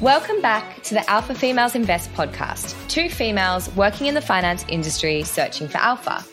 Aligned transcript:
Welcome 0.00 0.42
back 0.42 0.82
to 0.82 0.94
the 0.94 1.10
Alpha 1.10 1.34
Females 1.34 1.74
Invest 1.74 2.12
podcast, 2.12 2.76
two 2.88 3.08
females 3.08 3.74
working 3.74 4.08
in 4.08 4.14
the 4.14 4.20
finance 4.20 4.64
industry 4.68 5.22
searching 5.22 5.68
for 5.68 5.78
alpha. 5.78 6.24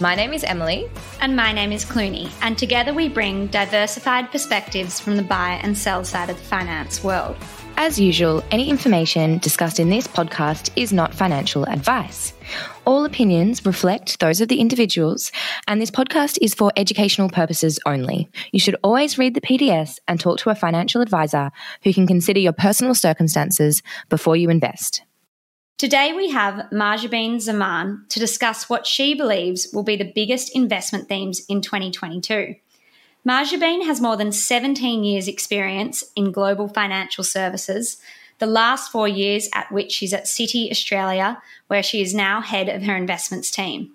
My 0.00 0.16
name 0.16 0.32
is 0.32 0.42
Emily. 0.42 0.90
And 1.20 1.36
my 1.36 1.52
name 1.52 1.70
is 1.70 1.84
Clooney. 1.84 2.28
And 2.42 2.58
together 2.58 2.92
we 2.92 3.08
bring 3.08 3.46
diversified 3.46 4.32
perspectives 4.32 4.98
from 4.98 5.16
the 5.16 5.22
buy 5.22 5.60
and 5.62 5.78
sell 5.78 6.02
side 6.02 6.28
of 6.28 6.36
the 6.36 6.42
finance 6.42 7.04
world. 7.04 7.36
As 7.76 7.98
usual, 7.98 8.44
any 8.50 8.68
information 8.68 9.38
discussed 9.38 9.80
in 9.80 9.88
this 9.88 10.06
podcast 10.06 10.70
is 10.76 10.92
not 10.92 11.14
financial 11.14 11.64
advice. 11.64 12.32
All 12.84 13.04
opinions 13.04 13.64
reflect 13.64 14.20
those 14.20 14.40
of 14.40 14.48
the 14.48 14.60
individuals, 14.60 15.32
and 15.66 15.80
this 15.80 15.90
podcast 15.90 16.38
is 16.42 16.54
for 16.54 16.70
educational 16.76 17.30
purposes 17.30 17.80
only. 17.86 18.28
You 18.52 18.60
should 18.60 18.76
always 18.82 19.18
read 19.18 19.34
the 19.34 19.40
PDS 19.40 19.98
and 20.06 20.20
talk 20.20 20.38
to 20.38 20.50
a 20.50 20.54
financial 20.54 21.00
advisor 21.00 21.50
who 21.82 21.92
can 21.92 22.06
consider 22.06 22.40
your 22.40 22.52
personal 22.52 22.94
circumstances 22.94 23.82
before 24.08 24.36
you 24.36 24.50
invest. 24.50 25.02
Today 25.78 26.12
we 26.12 26.30
have 26.30 26.66
Mahjabeen 26.70 27.40
Zaman 27.40 28.04
to 28.10 28.20
discuss 28.20 28.68
what 28.68 28.86
she 28.86 29.14
believes 29.14 29.68
will 29.72 29.82
be 29.82 29.96
the 29.96 30.12
biggest 30.14 30.54
investment 30.54 31.08
themes 31.08 31.42
in 31.48 31.62
2022. 31.62 32.54
Mahjabeen 33.26 33.84
has 33.86 34.00
more 34.00 34.16
than 34.16 34.32
17 34.32 35.04
years' 35.04 35.28
experience 35.28 36.02
in 36.16 36.32
global 36.32 36.66
financial 36.66 37.22
services, 37.22 38.02
the 38.40 38.46
last 38.46 38.90
four 38.90 39.06
years 39.06 39.48
at 39.54 39.70
which 39.70 39.92
she's 39.92 40.12
at 40.12 40.24
Citi 40.24 40.68
Australia, 40.70 41.40
where 41.68 41.84
she 41.84 42.02
is 42.02 42.12
now 42.12 42.40
head 42.40 42.68
of 42.68 42.82
her 42.82 42.96
investments 42.96 43.48
team. 43.48 43.92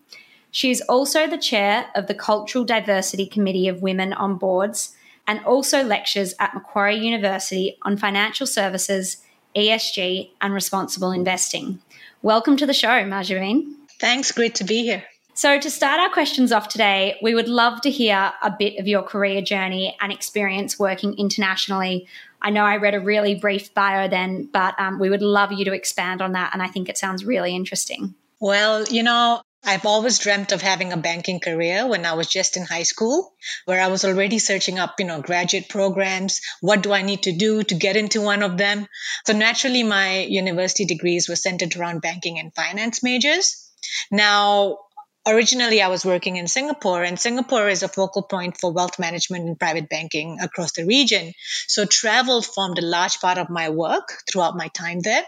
She 0.49 0.71
is 0.71 0.79
also 0.81 1.27
the 1.27 1.37
chair 1.37 1.87
of 1.93 2.07
the 2.07 2.15
Cultural 2.15 2.63
Diversity 2.63 3.25
Committee 3.25 3.67
of 3.67 3.81
Women 3.81 4.13
on 4.13 4.37
Boards 4.37 4.95
and 5.27 5.43
also 5.43 5.83
lectures 5.83 6.33
at 6.39 6.53
Macquarie 6.53 6.97
University 6.97 7.77
on 7.81 7.97
financial 7.97 8.47
services, 8.47 9.17
ESG, 9.53 10.29
and 10.39 10.53
responsible 10.53 11.11
investing. 11.11 11.79
Welcome 12.21 12.55
to 12.57 12.65
the 12.65 12.73
show, 12.73 13.03
Mahjabeen. 13.03 13.73
Thanks, 13.99 14.31
great 14.31 14.55
to 14.55 14.63
be 14.63 14.83
here. 14.83 15.03
So, 15.37 15.59
to 15.59 15.69
start 15.69 15.99
our 15.99 16.09
questions 16.09 16.51
off 16.51 16.67
today, 16.67 17.19
we 17.21 17.35
would 17.35 17.47
love 17.47 17.81
to 17.81 17.91
hear 17.91 18.33
a 18.41 18.49
bit 18.49 18.79
of 18.79 18.87
your 18.87 19.03
career 19.03 19.39
journey 19.39 19.95
and 20.01 20.11
experience 20.11 20.79
working 20.79 21.13
internationally. 21.19 22.07
I 22.41 22.49
know 22.49 22.63
I 22.63 22.77
read 22.77 22.95
a 22.95 22.99
really 22.99 23.35
brief 23.35 23.71
bio 23.75 24.07
then, 24.07 24.49
but 24.51 24.73
um, 24.79 24.97
we 24.97 25.11
would 25.11 25.21
love 25.21 25.51
you 25.51 25.63
to 25.65 25.73
expand 25.73 26.23
on 26.23 26.31
that. 26.31 26.53
And 26.53 26.63
I 26.63 26.69
think 26.69 26.89
it 26.89 26.97
sounds 26.97 27.23
really 27.23 27.55
interesting. 27.55 28.15
Well, 28.39 28.85
you 28.85 29.03
know, 29.03 29.43
I've 29.63 29.85
always 29.85 30.17
dreamt 30.17 30.53
of 30.53 30.63
having 30.63 30.91
a 30.91 30.97
banking 30.97 31.39
career 31.39 31.85
when 31.85 32.03
I 32.03 32.13
was 32.13 32.25
just 32.25 32.57
in 32.57 32.65
high 32.65 32.81
school, 32.81 33.31
where 33.65 33.79
I 33.79 33.89
was 33.89 34.05
already 34.05 34.39
searching 34.39 34.79
up, 34.79 34.95
you 34.97 35.05
know, 35.05 35.21
graduate 35.21 35.69
programs. 35.69 36.41
What 36.61 36.81
do 36.81 36.91
I 36.93 37.03
need 37.03 37.21
to 37.23 37.37
do 37.37 37.61
to 37.61 37.75
get 37.75 37.95
into 37.95 38.21
one 38.21 38.41
of 38.41 38.57
them? 38.57 38.87
So 39.27 39.33
naturally, 39.33 39.83
my 39.83 40.21
university 40.21 40.85
degrees 40.85 41.29
were 41.29 41.35
centered 41.35 41.77
around 41.77 42.01
banking 42.01 42.39
and 42.39 42.55
finance 42.55 43.03
majors. 43.03 43.65
Now, 44.09 44.79
originally 45.27 45.81
I 45.81 45.89
was 45.89 46.05
working 46.05 46.37
in 46.37 46.47
Singapore, 46.47 47.03
and 47.03 47.19
Singapore 47.19 47.67
is 47.67 47.83
a 47.83 47.87
focal 47.87 48.23
point 48.23 48.57
for 48.59 48.71
wealth 48.71 48.97
management 48.97 49.45
and 49.45 49.59
private 49.59 49.89
banking 49.89 50.39
across 50.41 50.71
the 50.71 50.85
region. 50.85 51.33
So 51.67 51.85
travel 51.85 52.41
formed 52.41 52.79
a 52.79 52.85
large 52.85 53.19
part 53.19 53.37
of 53.37 53.49
my 53.49 53.69
work 53.69 54.23
throughout 54.31 54.55
my 54.55 54.69
time 54.69 55.01
there. 55.01 55.23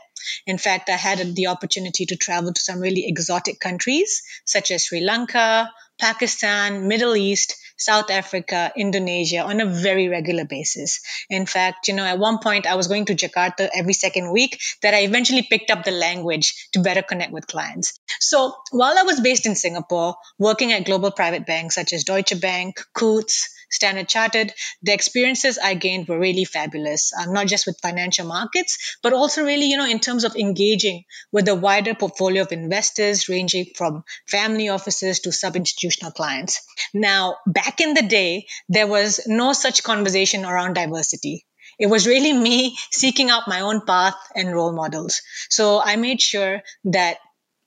In 0.48 0.58
fact, 0.58 0.90
I 0.90 0.98
had 0.98 1.36
the 1.36 1.48
opportunity 1.48 2.06
to 2.08 2.16
travel 2.16 2.54
to 2.54 2.62
some 2.62 2.80
really 2.80 3.08
exotic 3.08 3.60
countries 3.60 4.22
such 4.46 4.72
as 4.72 4.86
Sri 4.86 5.02
Lanka, 5.02 5.72
Pakistan, 6.00 6.88
Middle 6.88 7.16
East, 7.16 7.56
South 7.80 8.12
Africa, 8.12 8.72
Indonesia 8.76 9.40
on 9.40 9.62
a 9.62 9.66
very 9.66 10.08
regular 10.08 10.46
basis. 10.46 11.00
In 11.30 11.46
fact, 11.46 11.88
you 11.88 11.96
know, 11.96 12.04
at 12.06 12.20
one 12.20 12.40
point 12.40 12.68
I 12.68 12.76
was 12.76 12.88
going 12.88 13.06
to 13.06 13.16
Jakarta 13.16 13.70
every 13.74 13.94
second 13.94 14.32
week 14.32 14.60
that 14.82 14.94
I 14.94 15.02
eventually 15.04 15.44
picked 15.50 15.72
up 15.72 15.84
the 15.84 15.92
language 15.92 16.68
to 16.74 16.82
better 16.82 17.02
connect 17.02 17.32
with 17.32 17.48
clients. 17.48 18.00
So 18.20 18.54
while 18.72 18.98
I 18.98 19.04
was 19.04 19.22
based 19.22 19.46
in 19.46 19.56
Singapore, 19.56 20.16
working 20.38 20.74
at 20.74 20.86
global 20.86 21.12
private 21.12 21.46
banks 21.46 21.76
such 21.76 21.94
as 21.94 22.04
Deutsche 22.04 22.40
Bank, 22.40 22.82
Coutts, 22.94 23.50
Standard 23.70 24.08
Chartered, 24.08 24.54
the 24.82 24.94
experiences 24.94 25.58
I 25.58 25.74
gained 25.76 26.08
were 26.08 26.20
really 26.20 26.46
fabulous, 26.46 27.12
um, 27.14 27.34
not 27.34 27.48
just 27.48 27.66
with 27.66 27.80
financial 27.82 28.26
markets, 28.26 28.98
but 29.04 29.14
also 29.14 29.44
really, 29.44 29.66
you 29.66 29.78
know, 29.78 29.86
in 29.86 30.00
terms 30.00 30.24
of 30.24 30.36
engaging 30.36 31.04
with 31.32 31.48
a 31.48 31.56
wider 31.56 31.94
portfolio 31.94 32.44
of 32.44 32.52
investors 32.52 33.30
ranging 33.30 33.68
from 33.76 34.04
family 34.28 34.70
offices 34.70 35.20
to 35.22 35.32
sub 35.32 35.56
institutional 35.56 36.12
clients. 36.12 36.62
Now, 36.94 37.38
back 37.46 37.82
in 37.82 37.94
the 37.94 38.02
day, 38.02 38.48
there 38.68 38.88
was 38.88 39.22
no 39.28 39.54
such 39.54 39.84
conversation 39.84 40.46
around 40.46 40.74
diversity. 40.74 41.46
It 41.80 41.88
was 41.88 42.06
really 42.06 42.34
me 42.34 42.78
seeking 42.92 43.30
out 43.30 43.48
my 43.48 43.62
own 43.62 43.86
path 43.86 44.16
and 44.36 44.54
role 44.54 44.74
models. 44.74 45.22
So 45.50 45.82
I 45.82 45.96
made 45.96 46.22
sure 46.22 46.62
that 46.86 47.20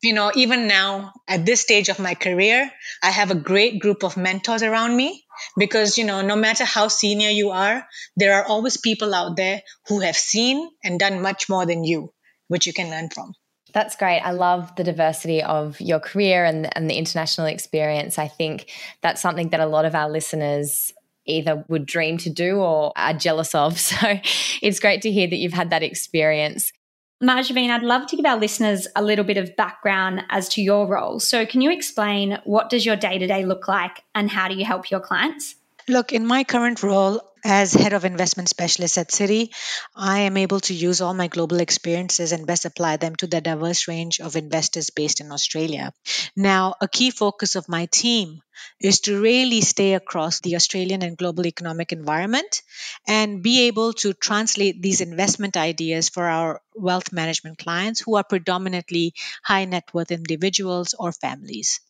you 0.02 0.12
know, 0.12 0.32
even 0.34 0.66
now 0.66 1.12
at 1.28 1.46
this 1.46 1.60
stage 1.60 1.88
of 1.88 1.98
my 1.98 2.14
career, 2.14 2.70
I 3.02 3.10
have 3.10 3.30
a 3.30 3.36
great 3.36 3.78
group 3.80 4.02
of 4.02 4.16
mentors 4.16 4.62
around 4.62 4.96
me 4.96 5.24
because, 5.56 5.96
you 5.96 6.04
know, 6.04 6.22
no 6.22 6.34
matter 6.34 6.64
how 6.64 6.88
senior 6.88 7.30
you 7.30 7.50
are, 7.50 7.86
there 8.16 8.34
are 8.34 8.44
always 8.44 8.76
people 8.76 9.14
out 9.14 9.36
there 9.36 9.62
who 9.86 10.00
have 10.00 10.16
seen 10.16 10.68
and 10.82 10.98
done 10.98 11.22
much 11.22 11.48
more 11.48 11.64
than 11.66 11.84
you, 11.84 12.12
which 12.48 12.66
you 12.66 12.72
can 12.72 12.90
learn 12.90 13.10
from. 13.10 13.32
That's 13.72 13.96
great. 13.96 14.20
I 14.20 14.32
love 14.32 14.74
the 14.76 14.84
diversity 14.84 15.42
of 15.42 15.80
your 15.80 16.00
career 16.00 16.44
and, 16.44 16.69
and 16.76 16.90
the 16.90 16.96
international 16.96 17.46
experience. 17.46 18.19
I 18.19 18.28
think 18.28 18.70
that's 19.02 19.22
something 19.22 19.48
that 19.50 19.60
a 19.60 19.66
lot 19.66 19.84
of 19.84 19.94
our 19.94 20.10
listeners 20.10 20.92
either 21.24 21.64
would 21.69 21.86
dream 21.86 22.19
to 22.19 22.30
do 22.30 22.56
or 22.56 22.92
are 22.96 23.14
jealous 23.14 23.54
of. 23.54 23.78
So 23.92 24.19
it's 24.60 24.80
great 24.80 25.02
to 25.02 25.12
hear 25.12 25.28
that 25.28 25.36
you've 25.36 25.52
had 25.52 25.70
that 25.70 25.82
experience. 25.82 26.72
Mahjabeen, 27.22 27.70
I'd 27.70 27.84
love 27.84 28.08
to 28.08 28.16
give 28.16 28.26
our 28.26 28.36
listeners 28.36 28.88
a 28.96 29.02
little 29.02 29.24
bit 29.24 29.36
of 29.36 29.54
background 29.54 30.22
as 30.30 30.48
to 30.50 30.60
your 30.60 30.88
role. 30.88 31.20
So, 31.20 31.46
can 31.46 31.60
you 31.60 31.70
explain 31.70 32.40
what 32.42 32.68
does 32.68 32.84
your 32.84 32.96
day 32.96 33.16
to 33.16 33.28
day 33.28 33.44
look 33.44 33.68
like, 33.68 34.02
and 34.12 34.28
how 34.28 34.48
do 34.48 34.56
you 34.56 34.64
help 34.64 34.90
your 34.90 34.98
clients? 34.98 35.54
Look, 35.88 36.12
in 36.12 36.26
my 36.26 36.42
current 36.42 36.82
role, 36.82 37.20
as 37.44 37.72
head 37.72 37.92
of 37.92 38.04
investment 38.04 38.48
specialist 38.48 38.98
at 38.98 39.10
Citi, 39.10 39.54
I 39.94 40.20
am 40.20 40.36
able 40.36 40.60
to 40.60 40.75
use 40.75 41.00
all 41.00 41.14
my 41.14 41.28
global 41.28 41.60
experiences 41.60 42.32
and 42.32 42.47
best 42.47 42.64
apply 42.64 42.97
them 42.97 43.14
to 43.16 43.26
the 43.26 43.41
diverse 43.41 43.86
range 43.88 44.20
of 44.20 44.36
investors 44.36 44.91
based 44.91 45.20
in 45.20 45.30
Australia. 45.32 45.92
Now, 46.36 46.75
a 46.81 46.88
key 46.88 47.10
focus 47.10 47.54
of 47.56 47.69
my 47.69 47.86
team 47.86 48.42
is 48.81 49.00
to 49.02 49.20
really 49.20 49.60
stay 49.60 49.94
across 49.94 50.41
the 50.41 50.56
Australian 50.56 51.02
and 51.02 51.16
global 51.16 51.47
economic 51.47 51.92
environment 51.92 52.62
and 53.06 53.42
be 53.42 53.62
able 53.69 53.92
to 53.94 54.12
translate 54.12 54.82
these 54.82 55.00
investment 55.00 55.56
ideas 55.56 56.08
for 56.08 56.25
our 56.28 56.60
wealth 56.75 57.12
management 57.12 57.58
clients 57.58 58.00
who 58.00 58.16
are 58.16 58.25
predominantly 58.25 59.14
high 59.42 59.64
net 59.64 59.84
worth 59.94 60.10
individuals 60.10 60.94
or 60.98 61.12
families. 61.12 61.81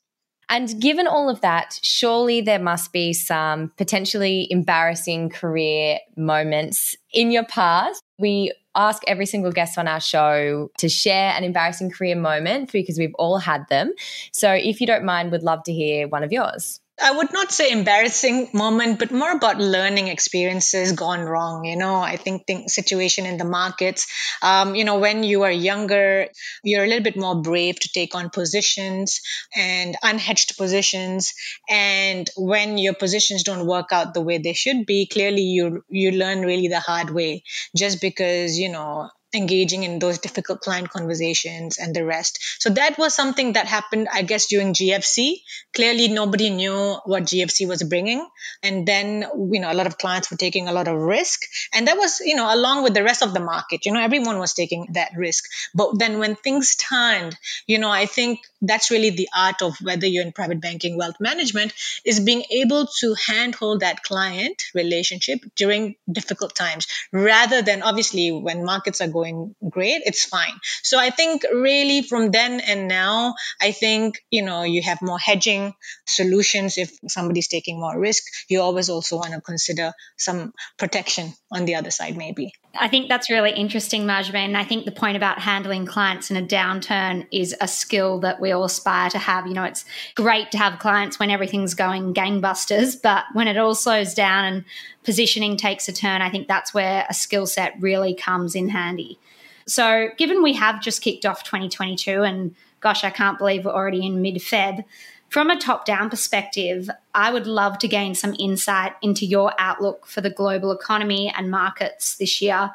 And 0.52 0.78
given 0.82 1.06
all 1.06 1.30
of 1.30 1.40
that, 1.40 1.78
surely 1.82 2.42
there 2.42 2.58
must 2.58 2.92
be 2.92 3.14
some 3.14 3.72
potentially 3.78 4.46
embarrassing 4.50 5.30
career 5.30 5.98
moments 6.14 6.94
in 7.10 7.30
your 7.30 7.46
past. 7.46 8.02
We 8.18 8.52
ask 8.74 9.02
every 9.06 9.24
single 9.24 9.50
guest 9.50 9.78
on 9.78 9.88
our 9.88 9.98
show 9.98 10.68
to 10.76 10.90
share 10.90 11.32
an 11.32 11.42
embarrassing 11.42 11.90
career 11.90 12.16
moment 12.16 12.70
because 12.70 12.98
we've 12.98 13.14
all 13.14 13.38
had 13.38 13.66
them. 13.70 13.94
So 14.34 14.52
if 14.52 14.78
you 14.78 14.86
don't 14.86 15.06
mind, 15.06 15.32
we'd 15.32 15.42
love 15.42 15.62
to 15.64 15.72
hear 15.72 16.06
one 16.06 16.22
of 16.22 16.30
yours. 16.30 16.81
I 17.00 17.10
would 17.10 17.32
not 17.32 17.50
say 17.52 17.70
embarrassing 17.70 18.50
moment, 18.54 18.98
but 18.98 19.10
more 19.10 19.32
about 19.32 19.58
learning 19.58 20.08
experiences 20.08 20.92
gone 20.92 21.20
wrong. 21.20 21.64
You 21.64 21.76
know, 21.76 21.96
I 21.96 22.16
think, 22.16 22.46
think 22.46 22.70
situation 22.70 23.26
in 23.26 23.38
the 23.38 23.44
markets. 23.44 24.06
Um, 24.42 24.74
you 24.74 24.84
know, 24.84 24.98
when 24.98 25.22
you 25.22 25.42
are 25.42 25.50
younger, 25.50 26.28
you're 26.62 26.84
a 26.84 26.86
little 26.86 27.02
bit 27.02 27.16
more 27.16 27.40
brave 27.40 27.80
to 27.80 27.88
take 27.92 28.14
on 28.14 28.30
positions 28.30 29.20
and 29.54 29.96
unhedged 30.04 30.56
positions. 30.56 31.32
And 31.68 32.30
when 32.36 32.78
your 32.78 32.94
positions 32.94 33.42
don't 33.42 33.66
work 33.66 33.88
out 33.90 34.14
the 34.14 34.20
way 34.20 34.38
they 34.38 34.52
should 34.52 34.86
be, 34.86 35.06
clearly 35.06 35.42
you 35.42 35.82
you 35.88 36.12
learn 36.12 36.42
really 36.42 36.68
the 36.68 36.80
hard 36.80 37.10
way. 37.10 37.42
Just 37.76 38.00
because 38.00 38.58
you 38.58 38.68
know 38.70 39.08
engaging 39.34 39.82
in 39.82 39.98
those 39.98 40.18
difficult 40.18 40.60
client 40.60 40.90
conversations 40.90 41.78
and 41.78 41.94
the 41.94 42.04
rest. 42.04 42.38
So 42.58 42.70
that 42.70 42.98
was 42.98 43.14
something 43.14 43.54
that 43.54 43.66
happened, 43.66 44.08
I 44.12 44.22
guess, 44.22 44.46
during 44.46 44.74
GFC. 44.74 45.42
Clearly, 45.74 46.08
nobody 46.08 46.50
knew 46.50 46.96
what 47.04 47.24
GFC 47.24 47.66
was 47.66 47.82
bringing. 47.82 48.26
And 48.62 48.86
then, 48.86 49.24
you 49.50 49.60
know, 49.60 49.72
a 49.72 49.74
lot 49.74 49.86
of 49.86 49.98
clients 49.98 50.30
were 50.30 50.36
taking 50.36 50.68
a 50.68 50.72
lot 50.72 50.88
of 50.88 50.96
risk. 50.96 51.40
And 51.72 51.88
that 51.88 51.96
was, 51.96 52.20
you 52.20 52.36
know, 52.36 52.52
along 52.52 52.82
with 52.82 52.94
the 52.94 53.02
rest 53.02 53.22
of 53.22 53.32
the 53.32 53.40
market, 53.40 53.86
you 53.86 53.92
know, 53.92 54.00
everyone 54.00 54.38
was 54.38 54.54
taking 54.54 54.86
that 54.92 55.12
risk. 55.16 55.44
But 55.74 55.98
then 55.98 56.18
when 56.18 56.36
things 56.36 56.76
turned, 56.76 57.36
you 57.66 57.78
know, 57.78 57.90
I 57.90 58.06
think 58.06 58.40
that's 58.60 58.90
really 58.90 59.10
the 59.10 59.28
art 59.34 59.62
of 59.62 59.76
whether 59.82 60.06
you're 60.06 60.24
in 60.24 60.32
private 60.32 60.60
banking, 60.60 60.96
wealth 60.96 61.16
management, 61.20 61.72
is 62.04 62.20
being 62.20 62.44
able 62.50 62.86
to 63.00 63.14
handhold 63.26 63.80
that 63.80 64.02
client 64.02 64.62
relationship 64.74 65.40
during 65.56 65.96
difficult 66.10 66.54
times 66.54 66.86
rather 67.12 67.62
than 67.62 67.82
obviously 67.82 68.30
when 68.30 68.64
markets 68.64 69.00
are 69.00 69.08
going 69.08 69.21
going 69.22 69.54
great, 69.68 70.02
it's 70.04 70.24
fine. 70.24 70.54
So 70.82 70.98
I 70.98 71.10
think 71.10 71.44
really 71.52 72.02
from 72.02 72.30
then 72.30 72.60
and 72.60 72.88
now, 72.88 73.34
I 73.60 73.72
think, 73.72 74.22
you 74.30 74.42
know, 74.42 74.62
you 74.62 74.82
have 74.82 75.00
more 75.02 75.18
hedging 75.18 75.74
solutions. 76.06 76.78
If 76.78 76.92
somebody's 77.08 77.48
taking 77.48 77.78
more 77.80 77.98
risk, 77.98 78.22
you 78.48 78.60
always 78.60 78.88
also 78.88 79.16
want 79.16 79.32
to 79.32 79.40
consider 79.40 79.92
some 80.16 80.52
protection 80.78 81.32
on 81.50 81.64
the 81.64 81.76
other 81.76 81.90
side, 81.90 82.16
maybe. 82.16 82.52
I 82.74 82.88
think 82.88 83.08
that's 83.08 83.28
really 83.28 83.52
interesting, 83.52 84.04
Mahjabeen. 84.04 84.46
And 84.46 84.56
I 84.56 84.64
think 84.64 84.86
the 84.86 84.92
point 84.92 85.16
about 85.16 85.38
handling 85.38 85.84
clients 85.86 86.30
in 86.30 86.36
a 86.36 86.42
downturn 86.42 87.26
is 87.30 87.54
a 87.60 87.68
skill 87.68 88.20
that 88.20 88.40
we 88.40 88.50
all 88.50 88.64
aspire 88.64 89.10
to 89.10 89.18
have. 89.18 89.46
You 89.46 89.54
know, 89.54 89.64
it's 89.64 89.84
great 90.14 90.50
to 90.52 90.58
have 90.58 90.78
clients 90.78 91.18
when 91.18 91.30
everything's 91.30 91.74
going 91.74 92.14
gangbusters, 92.14 92.96
but 93.00 93.24
when 93.34 93.46
it 93.46 93.58
all 93.58 93.74
slows 93.74 94.14
down 94.14 94.44
and 94.44 94.64
positioning 95.04 95.56
takes 95.56 95.88
a 95.88 95.92
turn, 95.92 96.22
I 96.22 96.30
think 96.30 96.48
that's 96.48 96.72
where 96.72 97.06
a 97.08 97.14
skill 97.14 97.46
set 97.46 97.74
really 97.80 98.14
comes 98.14 98.54
in 98.54 98.68
handy. 98.68 99.18
So, 99.66 100.08
given 100.18 100.42
we 100.42 100.54
have 100.54 100.82
just 100.82 101.02
kicked 101.02 101.24
off 101.24 101.44
2022, 101.44 102.22
and 102.22 102.54
gosh, 102.80 103.04
I 103.04 103.10
can't 103.10 103.38
believe 103.38 103.64
we're 103.64 103.72
already 103.72 104.04
in 104.04 104.20
mid 104.20 104.36
Feb, 104.36 104.84
from 105.32 105.48
a 105.48 105.56
top 105.56 105.86
down 105.86 106.10
perspective, 106.10 106.90
I 107.14 107.32
would 107.32 107.46
love 107.46 107.78
to 107.78 107.88
gain 107.88 108.14
some 108.14 108.36
insight 108.38 108.92
into 109.00 109.24
your 109.24 109.54
outlook 109.58 110.06
for 110.06 110.20
the 110.20 110.28
global 110.28 110.72
economy 110.72 111.32
and 111.34 111.50
markets 111.50 112.16
this 112.16 112.42
year. 112.42 112.70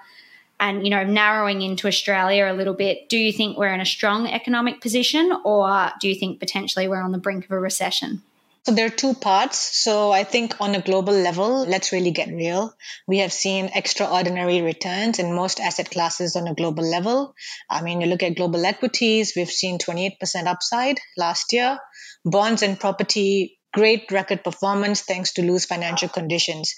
And, 0.59 0.83
you 0.83 0.89
know, 0.89 1.03
narrowing 1.03 1.61
into 1.61 1.87
Australia 1.87 2.47
a 2.49 2.57
little 2.57 2.73
bit, 2.73 3.09
do 3.09 3.17
you 3.19 3.31
think 3.31 3.59
we're 3.59 3.73
in 3.73 3.79
a 3.79 3.85
strong 3.85 4.25
economic 4.25 4.81
position 4.81 5.31
or 5.43 5.91
do 6.01 6.09
you 6.09 6.15
think 6.15 6.39
potentially 6.39 6.87
we're 6.87 7.03
on 7.03 7.11
the 7.11 7.19
brink 7.19 7.45
of 7.45 7.51
a 7.51 7.59
recession? 7.59 8.23
So 8.67 8.73
there 8.73 8.87
are 8.87 9.01
two 9.01 9.13
parts. 9.13 9.81
So 9.81 10.11
I 10.11 10.25
think 10.25 10.59
on 10.59 10.75
a 10.75 10.81
global 10.81 11.13
level, 11.13 11.65
let's 11.65 11.93
really 11.93 12.11
get 12.11 12.27
real. 12.27 12.73
We 13.07 13.19
have 13.19 13.31
seen 13.31 13.69
extraordinary 13.73 14.61
returns 14.61 15.19
in 15.19 15.33
most 15.33 15.61
asset 15.61 15.89
classes 15.89 16.35
on 16.35 16.49
a 16.49 16.53
global 16.53 16.83
level. 16.83 17.33
I 17.69 17.81
mean, 17.81 18.01
you 18.01 18.07
look 18.07 18.23
at 18.23 18.35
global 18.35 18.65
equities, 18.65 19.31
we've 19.37 19.49
seen 19.49 19.79
28% 19.79 20.17
upside 20.47 20.99
last 21.15 21.53
year. 21.53 21.79
Bonds 22.25 22.61
and 22.61 22.77
property, 22.77 23.57
great 23.73 24.11
record 24.11 24.43
performance 24.43 24.99
thanks 24.99 25.31
to 25.35 25.43
loose 25.43 25.63
financial 25.63 26.09
conditions. 26.09 26.75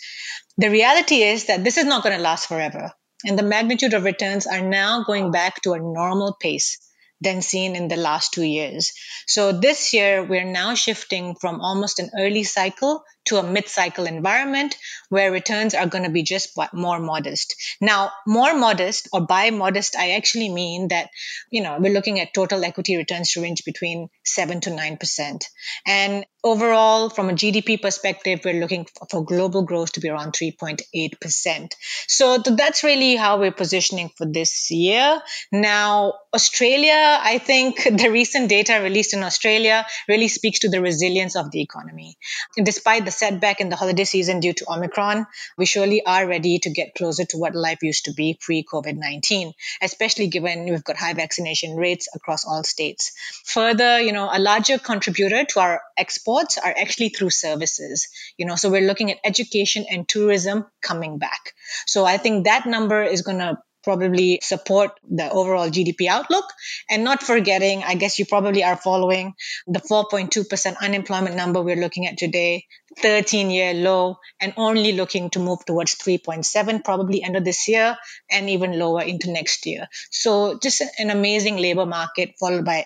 The 0.60 0.70
reality 0.70 1.24
is 1.24 1.46
that 1.46 1.64
this 1.64 1.78
is 1.78 1.86
not 1.86 2.04
going 2.04 2.16
to 2.16 2.22
last 2.22 2.48
forever. 2.48 2.92
And 3.26 3.36
the 3.36 3.42
magnitude 3.42 3.96
of 3.96 4.04
returns 4.04 4.46
are 4.46 4.62
now 4.62 5.06
going 5.06 5.32
back 5.32 5.64
to 5.64 5.74
a 5.74 5.80
normal 5.80 6.38
pace 6.40 6.78
than 7.22 7.42
seen 7.42 7.76
in 7.76 7.88
the 7.88 7.98
last 7.98 8.34
two 8.34 8.44
years. 8.44 8.92
So 9.28 9.52
this 9.52 9.94
year, 9.94 10.24
we're 10.24 10.46
now 10.46 10.76
shifting 10.76 11.36
from 11.36 11.62
almost 11.62 12.00
an 12.00 12.10
early 12.18 12.44
cycle 12.44 13.04
to 13.26 13.38
a 13.38 13.44
mid-cycle 13.44 14.06
environment 14.06 14.76
where 15.10 15.32
returns 15.32 15.74
are 15.74 15.88
going 15.88 16.04
to 16.04 16.10
be 16.10 16.24
just 16.24 16.58
more 16.74 17.00
modest. 17.00 17.56
Now, 17.82 18.12
more 18.26 18.56
modest 18.58 19.10
or 19.14 19.22
by 19.22 19.52
modest, 19.52 19.96
I 19.96 20.12
actually 20.12 20.50
mean 20.50 20.90
that, 20.90 21.10
you 21.52 21.62
know, 21.62 21.78
we're 21.80 21.94
looking 21.94 22.20
at 22.20 22.34
total 22.34 22.64
equity 22.64 22.98
returns 22.98 23.32
to 23.32 23.42
range 23.42 23.64
between 23.66 24.10
seven 24.26 24.62
to 24.62 24.72
9%. 24.72 25.44
And 25.86 26.26
overall, 26.44 27.10
from 27.10 27.30
a 27.30 27.34
GDP 27.34 27.82
perspective, 27.82 28.42
we're 28.44 28.60
looking 28.60 28.88
for 29.10 29.24
global 29.24 29.64
growth 29.64 29.94
to 29.94 30.00
be 30.00 30.10
around 30.10 30.34
3.8%. 30.34 31.74
So 32.08 32.38
that's 32.38 32.84
really 32.84 33.16
how 33.16 33.40
we're 33.40 33.52
positioning 33.52 34.10
for 34.18 34.26
this 34.26 34.72
year. 34.72 35.22
Now, 35.52 36.14
Australia, 36.34 37.20
I 37.22 37.38
think 37.38 37.84
the 37.98 38.10
recent 38.10 38.50
data 38.50 38.80
released 38.82 39.14
in 39.14 39.24
Australia 39.24 39.86
really 40.08 40.28
speaks 40.28 40.60
to 40.60 40.70
the 40.70 40.82
resilience 40.82 41.36
of 41.36 41.52
the 41.52 41.62
economy. 41.62 42.18
Despite 42.62 43.06
the 43.06 43.12
setback 43.20 43.60
in 43.60 43.70
the 43.70 43.76
holiday 43.76 44.06
season 44.06 44.40
due 44.40 44.54
to 44.54 44.66
Omicron, 44.72 45.28
we 45.58 45.66
surely 45.66 46.04
are 46.06 46.26
ready 46.26 46.60
to 46.60 46.70
get 46.70 46.96
closer 46.96 47.26
to 47.26 47.38
what 47.38 47.54
life 47.54 47.84
used 47.84 48.06
to 48.06 48.14
be 48.14 48.38
pre 48.40 48.64
COVID 48.64 48.96
19, 48.96 49.54
especially 49.82 50.28
given 50.28 50.66
we've 50.70 50.84
got 50.84 50.98
high 50.98 51.14
vaccination 51.14 51.76
rates 51.76 52.08
across 52.16 52.46
all 52.46 52.64
states. 52.64 53.12
Further, 53.46 54.00
you 54.00 54.14
know, 54.14 54.30
a 54.32 54.40
larger 54.40 54.78
contributor 54.78 55.44
to 55.46 55.60
our 55.60 55.82
exports 55.98 56.58
are 56.58 56.74
actually 56.76 57.10
through 57.10 57.30
services, 57.30 58.08
you 58.38 58.46
know, 58.46 58.56
so 58.56 58.70
we're 58.70 58.88
looking 58.88 59.12
at 59.12 59.18
education 59.24 59.86
and 59.90 60.08
tourism 60.08 60.66
coming 60.82 61.18
back. 61.18 61.54
So 61.86 62.06
I 62.06 62.18
think 62.18 62.46
that 62.46 62.66
number 62.66 63.04
is 63.04 63.22
going 63.22 63.40
to 63.40 63.58
probably 63.84 64.40
support 64.42 64.92
the 65.10 65.30
overall 65.32 65.70
GDP 65.70 66.08
outlook. 66.08 66.46
And 66.90 67.04
not 67.04 67.24
forgetting, 67.24 67.84
I 67.84 67.96
guess 67.96 68.20
you 68.20 68.26
probably 68.26 68.64
are 68.64 68.76
following 68.76 69.34
the 69.68 69.80
4.2% 69.80 70.76
unemployment 70.82 71.36
number 71.36 71.62
we're 71.62 71.76
looking 71.76 72.06
at 72.06 72.18
today, 72.18 72.66
13 73.02 73.50
year 73.50 73.74
low, 73.74 74.18
and 74.40 74.54
only 74.58 74.94
looking 74.94 75.30
to 75.32 75.40
move 75.40 75.64
towards 75.66 75.96
3.7 75.96 76.84
probably 76.84 77.24
end 77.24 77.36
of 77.36 77.46
this 77.46 77.68
year 77.68 77.98
and 78.30 78.50
even 78.50 78.78
lower 78.78 79.02
into 79.02 79.32
next 79.32 79.66
year. 79.66 79.88
So 80.12 80.60
just 80.62 80.82
an 80.98 81.10
amazing 81.10 81.58
labor 81.58 81.86
market 81.86 82.36
followed 82.40 82.66
by 82.66 82.86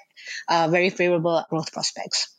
uh, 0.49 0.67
very 0.69 0.89
favorable 0.89 1.43
growth 1.49 1.71
prospects. 1.71 2.29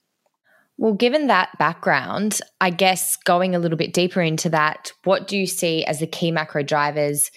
Well, 0.76 0.94
given 0.94 1.28
that 1.28 1.56
background, 1.58 2.40
I 2.60 2.70
guess 2.70 3.16
going 3.16 3.54
a 3.54 3.60
little 3.60 3.78
bit 3.78 3.92
deeper 3.92 4.20
into 4.20 4.48
that, 4.50 4.92
what 5.04 5.28
do 5.28 5.36
you 5.36 5.46
see 5.46 5.84
as 5.84 6.00
the 6.00 6.06
key 6.06 6.32
macro 6.32 6.64
drivers 6.64 7.30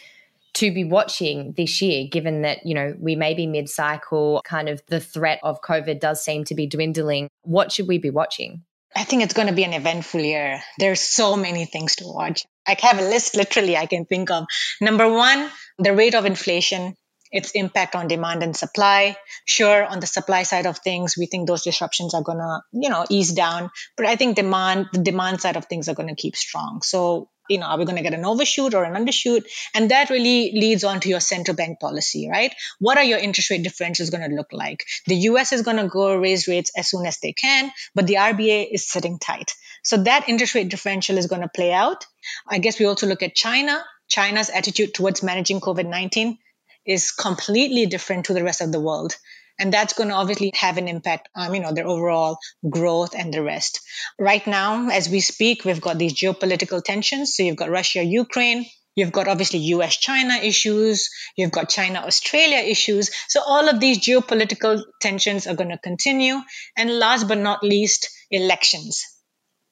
to 0.55 0.71
be 0.71 0.83
watching 0.83 1.53
this 1.55 1.79
year, 1.83 2.07
given 2.11 2.41
that, 2.41 2.65
you 2.65 2.73
know, 2.73 2.95
we 2.99 3.15
may 3.15 3.35
be 3.35 3.45
mid 3.45 3.69
cycle, 3.69 4.41
kind 4.43 4.67
of 4.67 4.81
the 4.87 4.99
threat 4.99 5.39
of 5.43 5.61
COVID 5.61 5.99
does 5.99 6.23
seem 6.23 6.45
to 6.45 6.55
be 6.55 6.65
dwindling. 6.65 7.29
What 7.43 7.71
should 7.71 7.87
we 7.87 7.99
be 7.99 8.09
watching? 8.09 8.63
I 8.95 9.03
think 9.03 9.23
it's 9.23 9.33
going 9.33 9.47
to 9.47 9.53
be 9.53 9.63
an 9.63 9.73
eventful 9.73 10.21
year. 10.21 10.61
There's 10.79 11.01
so 11.01 11.35
many 11.35 11.65
things 11.65 11.97
to 11.97 12.05
watch. 12.07 12.45
I 12.67 12.75
have 12.79 12.99
a 12.99 13.03
list 13.03 13.35
literally 13.35 13.77
I 13.77 13.85
can 13.85 14.05
think 14.05 14.31
of. 14.31 14.45
Number 14.81 15.11
one, 15.11 15.49
the 15.77 15.93
rate 15.93 16.15
of 16.15 16.25
inflation, 16.25 16.95
its 17.31 17.51
impact 17.51 17.95
on 17.95 18.07
demand 18.07 18.43
and 18.43 18.55
supply. 18.55 19.17
Sure, 19.45 19.85
on 19.85 19.99
the 19.99 20.07
supply 20.07 20.43
side 20.43 20.65
of 20.65 20.79
things, 20.79 21.15
we 21.17 21.25
think 21.25 21.47
those 21.47 21.63
disruptions 21.63 22.13
are 22.13 22.23
going 22.23 22.39
to, 22.39 22.61
you 22.73 22.89
know, 22.89 23.05
ease 23.09 23.33
down. 23.33 23.69
But 23.95 24.05
I 24.05 24.15
think 24.15 24.35
demand, 24.35 24.87
the 24.93 25.03
demand 25.03 25.41
side 25.41 25.57
of 25.57 25.65
things 25.65 25.89
are 25.89 25.95
going 25.95 26.09
to 26.09 26.15
keep 26.15 26.35
strong. 26.35 26.81
So 26.81 27.29
you 27.49 27.57
know, 27.57 27.65
are 27.65 27.77
we 27.77 27.85
going 27.85 27.97
to 27.97 28.03
get 28.03 28.13
an 28.13 28.25
overshoot 28.25 28.73
or 28.73 28.83
an 28.83 28.93
undershoot? 28.93 29.45
And 29.73 29.91
that 29.91 30.09
really 30.09 30.51
leads 30.53 30.83
on 30.83 30.99
to 31.01 31.09
your 31.09 31.19
central 31.19 31.55
bank 31.55 31.79
policy, 31.79 32.29
right? 32.29 32.53
What 32.79 32.97
are 32.97 33.03
your 33.03 33.19
interest 33.19 33.49
rate 33.49 33.63
differentials 33.63 34.11
going 34.11 34.29
to 34.29 34.35
look 34.35 34.51
like? 34.51 34.83
The 35.05 35.15
US 35.31 35.53
is 35.53 35.61
going 35.61 35.77
to 35.77 35.87
go 35.87 36.15
raise 36.15 36.47
rates 36.47 36.71
as 36.75 36.89
soon 36.89 37.05
as 37.05 37.19
they 37.19 37.33
can, 37.33 37.71
but 37.95 38.07
the 38.07 38.15
RBA 38.15 38.67
is 38.71 38.89
sitting 38.89 39.19
tight. 39.19 39.53
So 39.83 39.97
that 40.03 40.27
interest 40.27 40.55
rate 40.55 40.69
differential 40.69 41.17
is 41.17 41.27
going 41.27 41.41
to 41.41 41.49
play 41.49 41.71
out. 41.71 42.05
I 42.47 42.59
guess 42.59 42.79
we 42.79 42.85
also 42.85 43.07
look 43.07 43.23
at 43.23 43.35
China. 43.35 43.83
China's 44.07 44.49
attitude 44.49 44.93
towards 44.93 45.23
managing 45.23 45.59
COVID 45.59 45.87
19 45.87 46.37
is 46.85 47.11
completely 47.11 47.85
different 47.85 48.25
to 48.25 48.33
the 48.33 48.43
rest 48.43 48.61
of 48.61 48.71
the 48.71 48.79
world 48.79 49.15
and 49.59 49.73
that's 49.73 49.93
going 49.93 50.09
to 50.09 50.15
obviously 50.15 50.51
have 50.55 50.77
an 50.77 50.87
impact 50.87 51.29
on 51.35 51.53
you 51.53 51.61
know 51.61 51.73
their 51.73 51.87
overall 51.87 52.37
growth 52.69 53.13
and 53.17 53.33
the 53.33 53.41
rest 53.41 53.81
right 54.19 54.45
now 54.47 54.89
as 54.89 55.09
we 55.09 55.19
speak 55.19 55.65
we've 55.65 55.81
got 55.81 55.97
these 55.97 56.13
geopolitical 56.13 56.83
tensions 56.83 57.35
so 57.35 57.43
you've 57.43 57.55
got 57.55 57.69
russia 57.69 58.03
ukraine 58.03 58.65
You've 58.97 59.11
got 59.11 59.27
obviously 59.27 59.59
US 59.75 59.95
China 59.95 60.33
issues. 60.37 61.11
You've 61.37 61.51
got 61.51 61.69
China 61.69 61.99
Australia 61.99 62.57
issues. 62.57 63.11
So 63.27 63.41
all 63.45 63.69
of 63.69 63.79
these 63.79 63.99
geopolitical 63.99 64.81
tensions 64.99 65.45
are 65.45 65.53
going 65.53 65.69
to 65.69 65.77
continue. 65.77 66.41
And 66.75 66.97
last 66.97 67.27
but 67.27 67.37
not 67.37 67.63
least, 67.63 68.09
elections. 68.31 69.05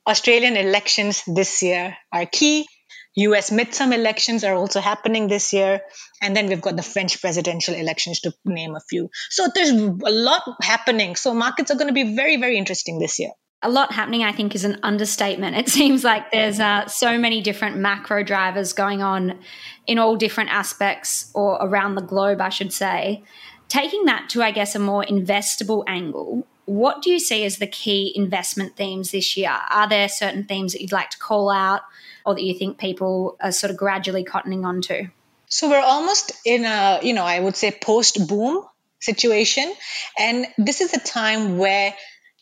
Australian 0.07 0.55
elections 0.55 1.23
this 1.25 1.63
year 1.63 1.97
are 2.13 2.27
key. 2.27 2.67
US 3.15 3.49
midterm 3.49 3.93
elections 3.93 4.43
are 4.43 4.55
also 4.55 4.81
happening 4.81 5.27
this 5.27 5.53
year. 5.53 5.81
And 6.21 6.35
then 6.35 6.47
we've 6.47 6.61
got 6.61 6.75
the 6.75 6.83
French 6.83 7.21
presidential 7.21 7.73
elections 7.73 8.19
to 8.21 8.33
name 8.43 8.75
a 8.75 8.81
few. 8.81 9.09
So 9.29 9.47
there's 9.53 9.71
a 9.71 10.11
lot 10.11 10.43
happening. 10.61 11.15
So 11.15 11.33
markets 11.33 11.71
are 11.71 11.75
going 11.75 11.87
to 11.87 11.93
be 11.93 12.15
very, 12.15 12.37
very 12.37 12.57
interesting 12.57 12.99
this 12.99 13.19
year. 13.19 13.31
A 13.61 13.69
lot 13.69 13.93
happening, 13.93 14.23
I 14.23 14.31
think, 14.31 14.53
is 14.53 14.65
an 14.65 14.79
understatement. 14.83 15.55
It 15.55 15.69
seems 15.69 16.03
like 16.03 16.31
there's 16.31 16.59
uh, 16.59 16.87
so 16.87 17.17
many 17.17 17.41
different 17.41 17.77
macro 17.77 18.21
drivers 18.21 18.73
going 18.73 19.01
on 19.01 19.39
in 19.87 19.97
all 19.97 20.17
different 20.17 20.51
aspects 20.51 21.31
or 21.33 21.57
around 21.61 21.95
the 21.95 22.01
globe, 22.01 22.41
I 22.41 22.49
should 22.49 22.73
say. 22.73 23.23
Taking 23.67 24.05
that 24.05 24.29
to, 24.29 24.43
I 24.43 24.51
guess, 24.51 24.75
a 24.75 24.79
more 24.79 25.03
investable 25.03 25.83
angle, 25.87 26.45
what 26.65 27.01
do 27.01 27.11
you 27.11 27.19
see 27.19 27.45
as 27.45 27.57
the 27.57 27.67
key 27.67 28.11
investment 28.15 28.75
themes 28.75 29.11
this 29.11 29.37
year? 29.37 29.57
Are 29.69 29.87
there 29.87 30.09
certain 30.09 30.43
themes 30.43 30.73
that 30.73 30.81
you'd 30.81 30.91
like 30.91 31.09
to 31.11 31.17
call 31.17 31.49
out 31.49 31.81
or 32.25 32.35
that 32.35 32.43
you 32.43 32.57
think 32.57 32.77
people 32.77 33.37
are 33.41 33.51
sort 33.51 33.71
of 33.71 33.77
gradually 33.77 34.23
cottoning 34.23 34.65
onto? 34.65 35.07
So 35.47 35.69
we're 35.69 35.79
almost 35.79 36.31
in 36.45 36.65
a, 36.65 36.99
you 37.03 37.13
know, 37.13 37.23
I 37.23 37.39
would 37.39 37.55
say 37.55 37.71
post 37.71 38.27
boom 38.27 38.63
situation. 38.99 39.71
And 40.17 40.47
this 40.57 40.81
is 40.81 40.93
a 40.93 40.99
time 40.99 41.57
where 41.57 41.93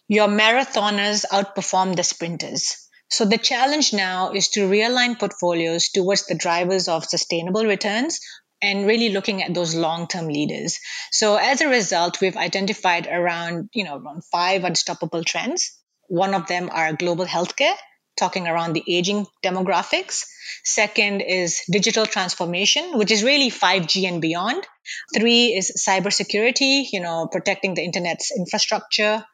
your 0.08 0.28
marathoners 0.28 1.26
outperform 1.32 1.96
the 1.96 2.04
sprinters. 2.04 2.88
So 3.10 3.26
the 3.26 3.38
challenge 3.38 3.94
now 3.94 4.32
is 4.32 4.50
to 4.50 4.68
realign 4.68 5.20
portfolios 5.20 5.90
towards 5.90 6.26
the 6.26 6.36
drivers 6.36 6.88
of 6.88 7.06
sustainable 7.06 7.66
returns 7.66 8.20
and 8.62 8.88
really 8.88 9.10
looking 9.10 9.44
at 9.44 9.54
those 9.54 9.76
long-term 9.76 10.28
leaders. 10.28 10.80
So 11.12 11.36
as 11.36 11.62
a 11.62 11.68
result, 11.68 12.22
we've 12.22 12.38
identified 12.38 13.08
around, 13.08 13.70
you 13.74 13.84
know, 13.84 13.98
around 13.98 14.24
five 14.32 14.64
unstoppable 14.64 15.24
trends. 15.24 15.78
One 16.08 16.34
of 16.34 16.48
them 16.48 16.70
are 16.72 16.94
global 16.94 17.26
healthcare, 17.26 17.76
talking 18.18 18.48
around 18.48 18.74
the 18.74 18.84
aging 18.88 19.26
demographics. 19.44 20.26
Second 20.64 21.22
is 21.22 21.62
digital 21.70 22.06
transformation, 22.06 22.98
which 22.98 23.12
is 23.12 23.24
really 23.24 23.50
5G 23.50 24.08
and 24.08 24.22
beyond. 24.22 24.66
Three 25.16 25.48
is 25.48 25.86
cybersecurity, 25.88 26.86
you 26.92 27.00
know, 27.00 27.28
protecting 27.32 27.74
the 27.74 27.84
internet's 27.84 28.32
infrastructure. 28.32 29.26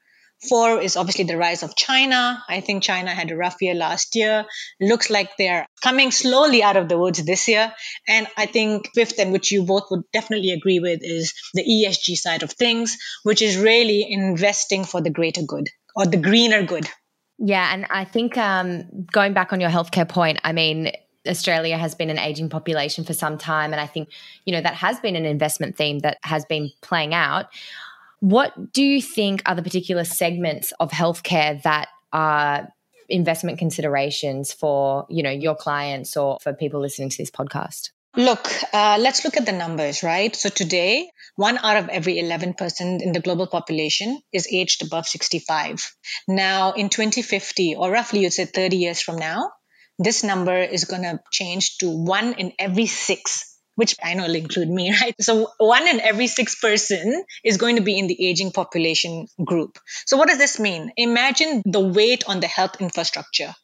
Four 0.48 0.81
is 0.81 0.95
obviously 0.95 1.25
the 1.25 1.36
rise 1.36 1.63
of 1.63 1.75
China. 1.75 2.41
I 2.48 2.62
think 2.62 2.81
China 2.81 3.13
had 3.13 3.29
a 3.29 3.36
rough 3.36 3.62
year 3.62 3.75
last 3.75 4.15
year. 4.15 4.45
Looks 4.79 5.09
like 5.09 5.36
they're 5.38 5.67
coming 5.83 6.12
slowly 6.12 6.63
out 6.63 6.77
of 6.77 6.88
the 6.88 6.98
woods 6.98 7.24
this 7.25 7.50
year. 7.50 7.74
And 8.07 8.25
I 8.38 8.45
think 8.45 8.88
fifth, 8.95 9.19
and 9.19 9.33
which 9.33 9.51
you 9.51 9.63
both 9.63 9.88
would 9.91 10.03
definitely 10.13 10.51
agree 10.51 10.79
with, 10.79 11.01
is 11.03 11.33
the 11.53 11.63
ESG 11.63 12.15
side 12.15 12.43
of 12.43 12.53
things, 12.53 12.98
which 13.24 13.41
is 13.41 13.57
really 13.57 14.05
investing 14.09 14.86
for 14.86 15.01
the 15.01 15.09
greater 15.09 15.41
good 15.41 15.67
or 15.93 16.05
the 16.05 16.17
greener 16.17 16.63
good. 16.63 16.89
Yeah. 17.39 17.74
And 17.74 17.86
I 17.89 18.03
think 18.03 18.38
um, 18.38 18.84
going 19.12 19.34
back 19.34 19.53
on 19.53 19.62
your 19.62 19.69
healthcare 19.69 20.08
point, 20.08 20.39
I 20.43 20.51
mean, 20.51 20.91
Australia 21.27 21.77
has 21.77 21.96
been 21.96 22.10
an 22.10 22.19
aging 22.19 22.50
population 22.50 23.03
for 23.03 23.13
some 23.13 23.38
time. 23.38 23.72
And 23.72 23.79
I 23.79 23.88
think, 23.88 24.10
you 24.46 24.53
know, 24.53 24.62
that 24.62 24.75
has 24.75 25.00
been 25.00 25.15
an 25.15 25.25
investment 25.25 25.77
theme 25.77 26.00
that 26.00 26.17
has 26.24 26.46
been 26.46 26.72
playing 26.81 27.13
out. 27.13 27.48
What 28.19 28.74
do 28.74 28.84
you 28.84 29.01
think 29.01 29.41
are 29.46 29.55
the 29.55 29.63
particular 29.63 30.03
segments 30.03 30.74
of 30.79 30.91
healthcare 30.91 31.62
that 31.63 31.88
are 32.12 32.67
investment 33.08 33.58
considerations 33.58 34.53
for 34.53 35.05
you 35.10 35.24
know 35.24 35.31
your 35.31 35.55
clients 35.55 36.15
or 36.15 36.38
for 36.41 36.53
people 36.53 36.81
listening 36.81 37.10
to 37.10 37.17
this 37.17 37.31
podcast? 37.31 37.91
Look, 38.18 38.50
uh, 38.74 38.98
let's 39.00 39.24
look 39.24 39.38
at 39.38 39.46
the 39.46 39.51
numbers, 39.51 40.01
right? 40.04 40.36
So 40.36 40.50
today, 40.50 41.10
one 41.36 41.58
out 41.60 41.78
of 41.78 41.89
every 41.89 42.20
11 42.20 42.56
person 42.56 43.01
in 43.01 43.12
the 43.12 43.20
global 43.20 43.48
population 43.48 44.20
is 44.34 44.48
aged 44.51 44.84
above 44.84 45.08
65. 45.08 45.86
Now, 46.28 46.72
in 46.74 46.89
2050, 46.89 47.75
or 47.75 47.92
roughly 47.92 48.22
you'd 48.22 48.34
say 48.34 48.46
30 48.46 48.78
years 48.78 49.01
from 49.01 49.18
now, 49.18 49.51
this 50.00 50.24
number 50.24 50.58
is 50.58 50.86
going 50.86 51.04
to 51.04 51.20
change 51.32 51.78
to 51.78 51.89
one 51.89 52.34
in 52.34 52.54
every 52.60 52.88
six 52.88 53.46
which 53.80 53.96
I 54.04 54.13
know 54.13 54.28
will 54.28 54.36
include 54.36 54.68
me, 54.68 54.92
right? 55.01 55.16
So 55.22 55.48
one 55.58 55.88
in 55.88 56.01
every 56.01 56.28
six 56.28 56.60
person 56.60 57.24
is 57.46 57.56
going 57.56 57.78
to 57.78 57.82
be 57.82 57.98
in 57.98 58.08
the 58.08 58.28
aging 58.28 58.51
population 58.51 59.28
group. 59.46 59.80
So 60.06 60.18
what 60.18 60.28
does 60.28 60.38
this 60.38 60.60
mean? 60.60 60.92
Imagine 60.98 61.62
the 61.66 61.80
weight 61.80 62.25
on 62.28 62.42
the 62.42 62.48
health 62.48 62.82
infrastructure, 62.82 63.56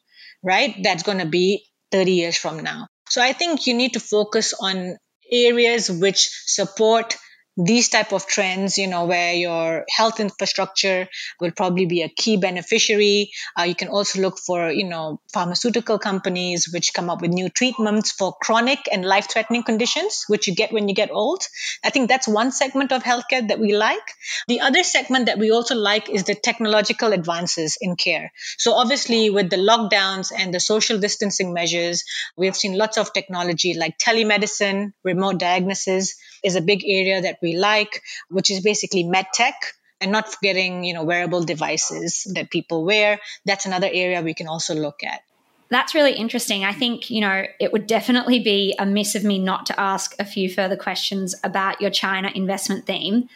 right? 0.42 0.74
That's 0.82 1.02
going 1.02 1.18
to 1.18 1.26
be 1.26 1.66
30 1.92 2.12
years 2.12 2.38
from 2.38 2.60
now. 2.60 2.86
So 3.08 3.22
I 3.22 3.32
think 3.32 3.66
you 3.66 3.74
need 3.74 3.94
to 3.94 4.00
focus 4.00 4.54
on 4.58 4.96
areas 5.30 5.90
which 5.90 6.28
support 6.46 7.16
these 7.56 7.88
type 7.88 8.12
of 8.12 8.26
trends 8.26 8.76
you 8.76 8.86
know 8.86 9.06
where 9.06 9.32
your 9.32 9.84
health 9.88 10.20
infrastructure 10.20 11.08
will 11.40 11.50
probably 11.50 11.86
be 11.86 12.02
a 12.02 12.08
key 12.08 12.36
beneficiary. 12.36 13.30
Uh, 13.58 13.62
you 13.62 13.74
can 13.74 13.88
also 13.88 14.20
look 14.20 14.38
for 14.38 14.70
you 14.70 14.84
know 14.84 15.20
pharmaceutical 15.32 15.98
companies 15.98 16.68
which 16.72 16.92
come 16.92 17.08
up 17.08 17.22
with 17.22 17.30
new 17.30 17.48
treatments 17.48 18.12
for 18.12 18.34
chronic 18.42 18.80
and 18.92 19.04
life 19.04 19.28
threatening 19.30 19.62
conditions 19.62 20.24
which 20.28 20.46
you 20.46 20.54
get 20.54 20.72
when 20.72 20.88
you 20.88 20.94
get 20.94 21.10
old. 21.10 21.42
I 21.84 21.90
think 21.90 22.08
that's 22.08 22.28
one 22.28 22.52
segment 22.52 22.92
of 22.92 23.02
healthcare 23.02 23.46
that 23.48 23.58
we 23.58 23.74
like. 23.76 24.06
The 24.48 24.60
other 24.60 24.82
segment 24.82 25.26
that 25.26 25.38
we 25.38 25.50
also 25.50 25.74
like 25.74 26.10
is 26.10 26.24
the 26.24 26.34
technological 26.34 27.12
advances 27.12 27.78
in 27.80 27.96
care. 27.96 28.32
So 28.58 28.74
obviously 28.74 29.30
with 29.30 29.50
the 29.50 29.56
lockdowns 29.56 30.30
and 30.36 30.52
the 30.52 30.60
social 30.60 30.98
distancing 30.98 31.52
measures 31.52 32.04
we 32.36 32.46
have 32.46 32.56
seen 32.56 32.76
lots 32.76 32.98
of 32.98 33.12
technology 33.12 33.74
like 33.74 33.98
telemedicine 33.98 34.92
remote 35.04 35.38
diagnosis 35.38 36.16
is 36.42 36.56
a 36.56 36.60
big 36.60 36.82
area 36.86 37.22
that 37.22 37.38
we 37.42 37.45
like, 37.54 38.02
which 38.30 38.50
is 38.50 38.60
basically 38.60 39.04
medtech 39.04 39.52
and 40.00 40.10
not 40.10 40.32
forgetting, 40.32 40.84
you 40.84 40.94
know, 40.94 41.04
wearable 41.04 41.44
devices 41.44 42.26
that 42.34 42.50
people 42.50 42.84
wear. 42.84 43.20
That's 43.44 43.66
another 43.66 43.88
area 43.92 44.22
we 44.22 44.34
can 44.34 44.48
also 44.48 44.74
look 44.74 45.02
at. 45.04 45.20
That's 45.68 45.94
really 45.94 46.12
interesting. 46.12 46.64
I 46.64 46.72
think, 46.72 47.10
you 47.10 47.20
know, 47.20 47.44
it 47.58 47.72
would 47.72 47.86
definitely 47.86 48.38
be 48.38 48.74
a 48.78 48.86
miss 48.86 49.14
of 49.14 49.24
me 49.24 49.38
not 49.38 49.66
to 49.66 49.80
ask 49.80 50.14
a 50.18 50.24
few 50.24 50.48
further 50.48 50.76
questions 50.76 51.34
about 51.42 51.80
your 51.80 51.90
China 51.90 52.30
investment 52.34 52.86
theme. 52.86 53.28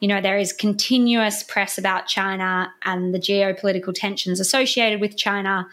You 0.00 0.08
know, 0.08 0.20
there 0.20 0.38
is 0.38 0.52
continuous 0.52 1.42
press 1.42 1.78
about 1.78 2.06
China 2.06 2.72
and 2.82 3.14
the 3.14 3.18
geopolitical 3.18 3.94
tensions 3.94 4.40
associated 4.40 5.00
with 5.00 5.16
China. 5.16 5.68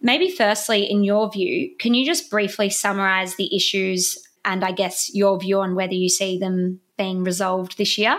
Maybe, 0.00 0.30
firstly, 0.30 0.84
in 0.90 1.04
your 1.04 1.30
view, 1.30 1.70
can 1.78 1.94
you 1.94 2.04
just 2.04 2.30
briefly 2.30 2.68
summarize 2.68 3.36
the 3.36 3.54
issues 3.54 4.25
and 4.46 4.64
I 4.64 4.70
guess 4.70 5.12
your 5.12 5.38
view 5.38 5.60
on 5.60 5.74
whether 5.74 5.92
you 5.92 6.08
see 6.08 6.38
them 6.38 6.80
being 6.96 7.24
resolved 7.24 7.76
this 7.76 7.98
year? 7.98 8.16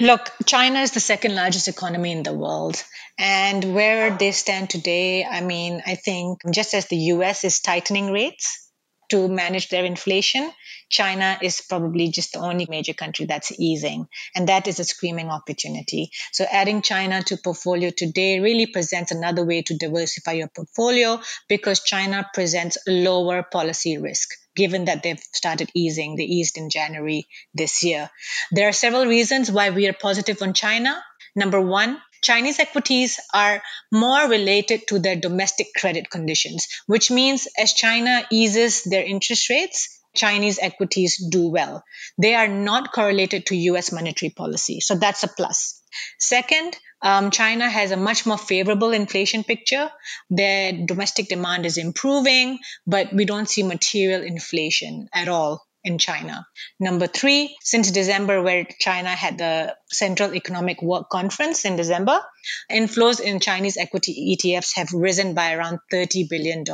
Look, 0.00 0.30
China 0.44 0.80
is 0.80 0.90
the 0.90 1.00
second 1.00 1.34
largest 1.34 1.68
economy 1.68 2.12
in 2.12 2.22
the 2.22 2.34
world. 2.34 2.82
And 3.18 3.74
where 3.74 4.16
they 4.16 4.32
stand 4.32 4.68
today, 4.68 5.24
I 5.24 5.40
mean, 5.40 5.82
I 5.86 5.94
think 5.94 6.40
just 6.50 6.74
as 6.74 6.88
the 6.88 6.96
US 7.14 7.44
is 7.44 7.60
tightening 7.60 8.10
rates 8.10 8.70
to 9.10 9.28
manage 9.28 9.68
their 9.68 9.84
inflation, 9.84 10.50
China 10.90 11.38
is 11.40 11.60
probably 11.60 12.08
just 12.08 12.32
the 12.32 12.40
only 12.40 12.66
major 12.68 12.92
country 12.92 13.26
that's 13.26 13.58
easing. 13.58 14.06
And 14.34 14.48
that 14.48 14.66
is 14.66 14.80
a 14.80 14.84
screaming 14.84 15.30
opportunity. 15.30 16.10
So 16.32 16.44
adding 16.50 16.82
China 16.82 17.22
to 17.22 17.36
portfolio 17.36 17.90
today 17.96 18.40
really 18.40 18.66
presents 18.66 19.12
another 19.12 19.46
way 19.46 19.62
to 19.62 19.78
diversify 19.78 20.32
your 20.32 20.48
portfolio 20.48 21.20
because 21.48 21.82
China 21.84 22.28
presents 22.34 22.76
lower 22.86 23.44
policy 23.44 23.96
risk 23.98 24.28
given 24.56 24.86
that 24.86 25.02
they've 25.02 25.22
started 25.32 25.70
easing. 25.74 26.16
They 26.16 26.24
eased 26.24 26.56
in 26.56 26.70
January 26.70 27.26
this 27.54 27.82
year. 27.82 28.10
There 28.52 28.68
are 28.68 28.72
several 28.72 29.06
reasons 29.06 29.50
why 29.50 29.70
we 29.70 29.88
are 29.88 29.92
positive 29.92 30.40
on 30.42 30.54
China. 30.54 31.02
Number 31.36 31.60
one, 31.60 32.00
Chinese 32.22 32.58
equities 32.58 33.20
are 33.34 33.62
more 33.92 34.28
related 34.28 34.88
to 34.88 34.98
their 34.98 35.16
domestic 35.16 35.68
credit 35.76 36.08
conditions, 36.08 36.68
which 36.86 37.10
means 37.10 37.46
as 37.58 37.74
China 37.74 38.26
eases 38.30 38.82
their 38.84 39.04
interest 39.04 39.50
rates, 39.50 40.00
Chinese 40.14 40.58
equities 40.60 41.22
do 41.30 41.50
well. 41.50 41.84
They 42.16 42.34
are 42.34 42.48
not 42.48 42.92
correlated 42.92 43.46
to 43.46 43.56
US 43.56 43.92
monetary 43.92 44.30
policy. 44.30 44.80
So 44.80 44.94
that's 44.94 45.24
a 45.24 45.28
plus. 45.28 45.82
Second, 46.18 46.78
um, 47.02 47.30
China 47.30 47.68
has 47.68 47.90
a 47.90 47.96
much 47.96 48.26
more 48.26 48.38
favorable 48.38 48.92
inflation 48.92 49.44
picture. 49.44 49.90
Their 50.30 50.72
domestic 50.86 51.28
demand 51.28 51.66
is 51.66 51.76
improving, 51.76 52.58
but 52.86 53.12
we 53.12 53.24
don't 53.24 53.48
see 53.48 53.62
material 53.62 54.22
inflation 54.22 55.08
at 55.12 55.28
all 55.28 55.66
in 55.84 55.98
China. 55.98 56.46
Number 56.80 57.06
three, 57.06 57.56
since 57.60 57.90
December, 57.90 58.42
where 58.42 58.66
China 58.78 59.10
had 59.10 59.38
the 59.38 59.76
Central 59.90 60.34
Economic 60.34 60.80
Work 60.82 61.10
Conference 61.10 61.64
in 61.64 61.76
December, 61.76 62.20
inflows 62.70 63.20
in 63.20 63.38
Chinese 63.38 63.76
equity 63.76 64.36
ETFs 64.36 64.76
have 64.76 64.88
risen 64.92 65.34
by 65.34 65.52
around 65.52 65.78
$30 65.92 66.28
billion, 66.28 66.64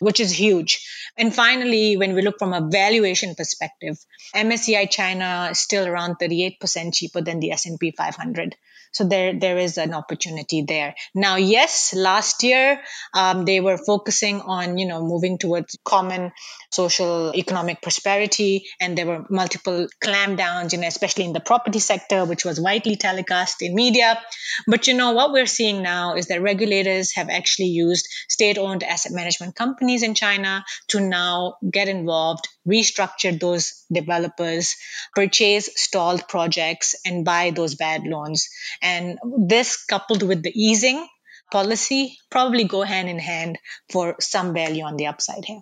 which 0.00 0.20
is 0.20 0.32
huge. 0.32 0.84
And 1.16 1.34
finally, 1.34 1.96
when 1.96 2.14
we 2.14 2.22
look 2.22 2.38
from 2.38 2.52
a 2.52 2.68
valuation 2.68 3.34
perspective, 3.34 3.96
MSCI 4.34 4.90
China 4.90 5.48
is 5.52 5.60
still 5.60 5.86
around 5.86 6.16
38% 6.20 6.58
cheaper 6.92 7.22
than 7.22 7.40
the 7.40 7.52
S&P 7.52 7.92
500. 7.92 8.56
So 8.96 9.04
there, 9.04 9.38
there 9.38 9.58
is 9.58 9.76
an 9.76 9.92
opportunity 9.92 10.62
there. 10.62 10.94
Now, 11.14 11.36
yes, 11.36 11.92
last 11.94 12.42
year 12.42 12.80
um, 13.12 13.44
they 13.44 13.60
were 13.60 13.76
focusing 13.76 14.40
on, 14.40 14.78
you 14.78 14.86
know, 14.86 15.02
moving 15.02 15.36
towards 15.36 15.76
common 15.84 16.32
social 16.70 17.34
economic 17.34 17.82
prosperity, 17.82 18.64
and 18.80 18.96
there 18.96 19.04
were 19.04 19.26
multiple 19.28 19.86
clampdowns, 20.02 20.72
you 20.72 20.78
know, 20.78 20.88
especially 20.88 21.24
in 21.24 21.34
the 21.34 21.40
property 21.40 21.78
sector, 21.78 22.24
which 22.24 22.46
was 22.46 22.58
widely 22.58 22.96
telecast 22.96 23.60
in 23.60 23.74
media. 23.74 24.18
But 24.66 24.86
you 24.86 24.94
know 24.94 25.12
what 25.12 25.32
we're 25.32 25.44
seeing 25.44 25.82
now 25.82 26.14
is 26.14 26.28
that 26.28 26.40
regulators 26.40 27.12
have 27.16 27.28
actually 27.28 27.68
used 27.68 28.08
state-owned 28.30 28.82
asset 28.82 29.12
management 29.12 29.54
companies 29.56 30.02
in 30.02 30.14
China 30.14 30.64
to 30.88 31.00
now 31.00 31.56
get 31.70 31.88
involved, 31.88 32.48
restructure 32.66 33.38
those 33.38 33.84
developers, 33.92 34.74
purchase 35.14 35.68
stalled 35.76 36.26
projects, 36.28 36.94
and 37.04 37.26
buy 37.26 37.50
those 37.50 37.74
bad 37.74 38.04
loans. 38.04 38.48
And 38.86 39.18
this 39.48 39.84
coupled 39.84 40.22
with 40.22 40.42
the 40.42 40.52
easing 40.54 40.98
policy 41.50 42.18
probably 42.30 42.64
go 42.64 42.82
hand 42.82 43.08
in 43.08 43.18
hand 43.18 43.58
for 43.90 44.14
some 44.20 44.54
value 44.54 44.84
on 44.84 44.96
the 44.96 45.06
upside 45.06 45.44
here. 45.44 45.60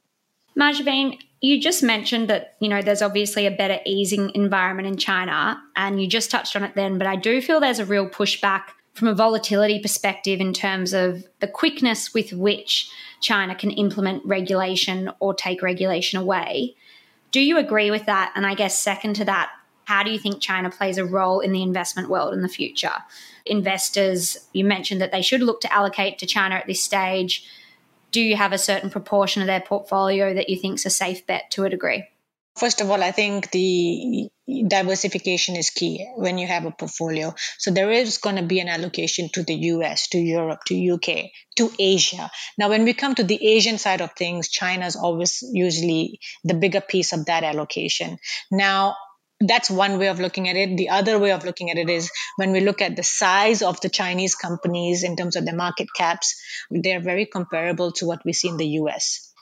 Mahjabeen, 0.58 1.18
you 1.40 1.60
just 1.60 1.82
mentioned 1.82 2.28
that, 2.28 2.54
you 2.60 2.68
know, 2.68 2.82
there's 2.82 3.02
obviously 3.02 3.46
a 3.46 3.50
better 3.50 3.78
easing 3.84 4.30
environment 4.34 4.88
in 4.88 4.96
China, 4.96 5.60
and 5.74 6.00
you 6.00 6.06
just 6.06 6.30
touched 6.30 6.54
on 6.54 6.64
it 6.64 6.74
then, 6.74 6.98
but 6.98 7.06
I 7.06 7.16
do 7.16 7.40
feel 7.40 7.60
there's 7.60 7.80
a 7.80 7.86
real 7.86 8.08
pushback 8.08 8.62
from 8.94 9.08
a 9.08 9.14
volatility 9.14 9.80
perspective 9.80 10.40
in 10.40 10.52
terms 10.52 10.92
of 10.92 11.24
the 11.40 11.48
quickness 11.48 12.14
with 12.14 12.32
which 12.32 12.88
China 13.20 13.54
can 13.54 13.70
implement 13.70 14.24
regulation 14.24 15.10
or 15.18 15.34
take 15.34 15.62
regulation 15.62 16.20
away. 16.20 16.76
Do 17.32 17.40
you 17.40 17.58
agree 17.58 17.90
with 17.90 18.06
that? 18.06 18.32
And 18.36 18.46
I 18.46 18.54
guess, 18.54 18.80
second 18.80 19.14
to 19.16 19.24
that, 19.24 19.50
how 19.84 20.02
do 20.02 20.10
you 20.10 20.18
think 20.18 20.40
China 20.40 20.70
plays 20.70 20.98
a 20.98 21.04
role 21.04 21.40
in 21.40 21.52
the 21.52 21.62
investment 21.62 22.08
world 22.08 22.34
in 22.34 22.42
the 22.42 22.48
future? 22.48 22.94
Investors, 23.46 24.38
you 24.52 24.64
mentioned 24.64 25.00
that 25.00 25.12
they 25.12 25.22
should 25.22 25.42
look 25.42 25.60
to 25.62 25.72
allocate 25.72 26.18
to 26.18 26.26
China 26.26 26.54
at 26.56 26.66
this 26.66 26.82
stage. 26.82 27.46
Do 28.10 28.20
you 28.20 28.36
have 28.36 28.52
a 28.52 28.58
certain 28.58 28.90
proportion 28.90 29.42
of 29.42 29.46
their 29.46 29.60
portfolio 29.60 30.34
that 30.34 30.48
you 30.48 30.56
think 30.56 30.76
is 30.76 30.86
a 30.86 30.90
safe 30.90 31.26
bet 31.26 31.50
to 31.52 31.64
a 31.64 31.70
degree? 31.70 32.04
First 32.56 32.80
of 32.80 32.88
all, 32.88 33.02
I 33.02 33.10
think 33.10 33.50
the 33.50 34.28
diversification 34.68 35.56
is 35.56 35.70
key 35.70 36.06
when 36.14 36.38
you 36.38 36.46
have 36.46 36.64
a 36.64 36.70
portfolio. 36.70 37.34
So 37.58 37.72
there 37.72 37.90
is 37.90 38.18
going 38.18 38.36
to 38.36 38.42
be 38.42 38.60
an 38.60 38.68
allocation 38.68 39.28
to 39.30 39.42
the 39.42 39.54
US, 39.54 40.08
to 40.08 40.18
Europe, 40.18 40.60
to 40.66 40.92
UK, 40.92 41.30
to 41.56 41.72
Asia. 41.78 42.30
Now, 42.56 42.68
when 42.68 42.84
we 42.84 42.94
come 42.94 43.16
to 43.16 43.24
the 43.24 43.44
Asian 43.44 43.78
side 43.78 44.00
of 44.00 44.12
things, 44.12 44.48
China 44.48 44.86
is 44.86 44.94
always 44.94 45.42
usually 45.52 46.20
the 46.44 46.54
bigger 46.54 46.80
piece 46.80 47.12
of 47.12 47.26
that 47.26 47.42
allocation. 47.42 48.18
Now, 48.52 48.94
that's 49.40 49.70
one 49.70 49.98
way 49.98 50.08
of 50.08 50.20
looking 50.20 50.48
at 50.48 50.56
it. 50.56 50.76
The 50.76 50.90
other 50.90 51.18
way 51.18 51.32
of 51.32 51.44
looking 51.44 51.70
at 51.70 51.78
it 51.78 51.90
is 51.90 52.10
when 52.36 52.52
we 52.52 52.60
look 52.60 52.80
at 52.80 52.96
the 52.96 53.02
size 53.02 53.62
of 53.62 53.80
the 53.80 53.88
Chinese 53.88 54.34
companies 54.34 55.02
in 55.02 55.16
terms 55.16 55.36
of 55.36 55.44
their 55.44 55.56
market 55.56 55.88
caps, 55.94 56.34
they're 56.70 57.00
very 57.02 57.26
comparable 57.26 57.92
to 57.92 58.06
what 58.06 58.24
we 58.24 58.32
see 58.32 58.48
in 58.48 58.56
the 58.56 58.66
US. 58.80 59.32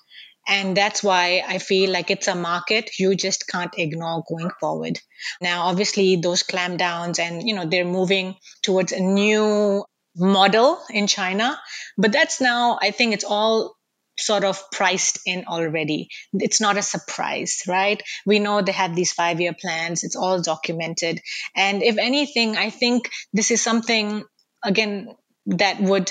And 0.49 0.77
that's 0.77 1.03
why 1.05 1.45
I 1.47 1.59
feel 1.59 1.91
like 1.91 2.11
it's 2.11 2.27
a 2.27 2.35
market 2.35 2.99
you 2.99 3.15
just 3.15 3.47
can't 3.47 3.73
ignore 3.79 4.25
going 4.29 4.51
forward. 4.59 4.99
Now, 5.41 5.67
obviously, 5.67 6.17
those 6.17 6.43
clampdowns 6.43 7.21
and, 7.21 7.47
you 7.47 7.55
know, 7.55 7.67
they're 7.67 7.85
moving 7.85 8.35
towards 8.63 8.91
a 8.93 9.01
new 9.01 9.85
model 10.17 10.81
in 10.91 11.07
China. 11.07 11.59
But 11.97 12.13
that's 12.13 12.41
now, 12.41 12.79
I 12.83 12.91
think 12.91 13.15
it's 13.15 13.25
all 13.25 13.77
sort 14.19 14.45
of 14.45 14.63
priced 14.71 15.21
in 15.27 15.45
already. 15.47 16.09
It's 16.33 16.61
not 16.61 16.77
a 16.77 16.83
surprise, 16.83 17.63
right? 17.67 18.03
We 18.27 18.39
know 18.39 18.63
they 18.63 18.73
have 18.73 18.95
these 18.95 19.13
five 19.13 19.41
year 19.41 19.55
plans, 19.59 20.05
it's 20.05 20.17
all 20.17 20.41
documented. 20.43 21.21
And 21.57 21.83
if 21.83 21.99
anything, 21.99 22.57
I 22.57 22.71
think 22.71 23.11
this 23.33 23.51
is 23.51 23.61
something, 23.63 24.25
again, 24.65 25.09
that 25.47 25.81
would 25.81 26.11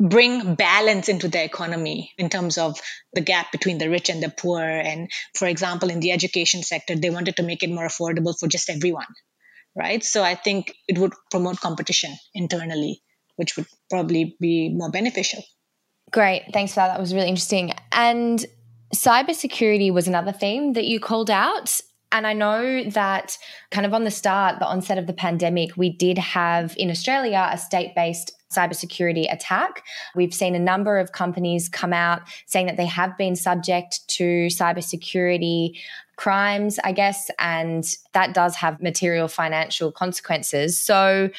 bring 0.00 0.56
balance 0.56 1.08
into 1.08 1.28
the 1.28 1.42
economy 1.44 2.10
in 2.18 2.28
terms 2.28 2.58
of 2.58 2.80
the 3.12 3.20
gap 3.20 3.52
between 3.52 3.78
the 3.78 3.88
rich 3.88 4.08
and 4.08 4.22
the 4.22 4.28
poor. 4.28 4.62
And 4.62 5.08
for 5.36 5.46
example, 5.46 5.90
in 5.90 6.00
the 6.00 6.10
education 6.10 6.62
sector, 6.62 6.96
they 6.96 7.10
wanted 7.10 7.36
to 7.36 7.44
make 7.44 7.62
it 7.62 7.70
more 7.70 7.86
affordable 7.86 8.34
for 8.38 8.48
just 8.48 8.68
everyone, 8.68 9.06
right? 9.76 10.02
So 10.02 10.22
I 10.24 10.34
think 10.34 10.74
it 10.88 10.98
would 10.98 11.12
promote 11.30 11.60
competition 11.60 12.12
internally, 12.34 13.00
which 13.36 13.56
would 13.56 13.66
probably 13.88 14.36
be 14.40 14.70
more 14.74 14.90
beneficial. 14.90 15.42
Great. 16.12 16.44
Thanks 16.52 16.72
for 16.72 16.76
that. 16.76 16.88
That 16.88 17.00
was 17.00 17.14
really 17.14 17.28
interesting. 17.28 17.72
And 17.90 18.44
cybersecurity 18.94 19.92
was 19.92 20.06
another 20.06 20.32
theme 20.32 20.74
that 20.74 20.84
you 20.84 21.00
called 21.00 21.30
out. 21.30 21.80
And 22.12 22.26
I 22.26 22.34
know 22.34 22.84
that 22.90 23.38
kind 23.70 23.86
of 23.86 23.94
on 23.94 24.04
the 24.04 24.10
start, 24.10 24.58
the 24.58 24.66
onset 24.66 24.98
of 24.98 25.06
the 25.06 25.14
pandemic, 25.14 25.78
we 25.78 25.88
did 25.88 26.18
have 26.18 26.74
in 26.76 26.90
Australia 26.90 27.48
a 27.50 27.56
state 27.56 27.94
based 27.94 28.32
cybersecurity 28.52 29.32
attack. 29.32 29.82
We've 30.14 30.34
seen 30.34 30.54
a 30.54 30.58
number 30.58 30.98
of 30.98 31.12
companies 31.12 31.70
come 31.70 31.94
out 31.94 32.20
saying 32.44 32.66
that 32.66 32.76
they 32.76 32.84
have 32.84 33.16
been 33.16 33.34
subject 33.34 34.06
to 34.08 34.48
cybersecurity 34.48 35.80
crimes, 36.16 36.78
I 36.84 36.92
guess, 36.92 37.30
and 37.38 37.82
that 38.12 38.34
does 38.34 38.56
have 38.56 38.82
material 38.82 39.28
financial 39.28 39.90
consequences. 39.90 40.78
So, 40.78 41.30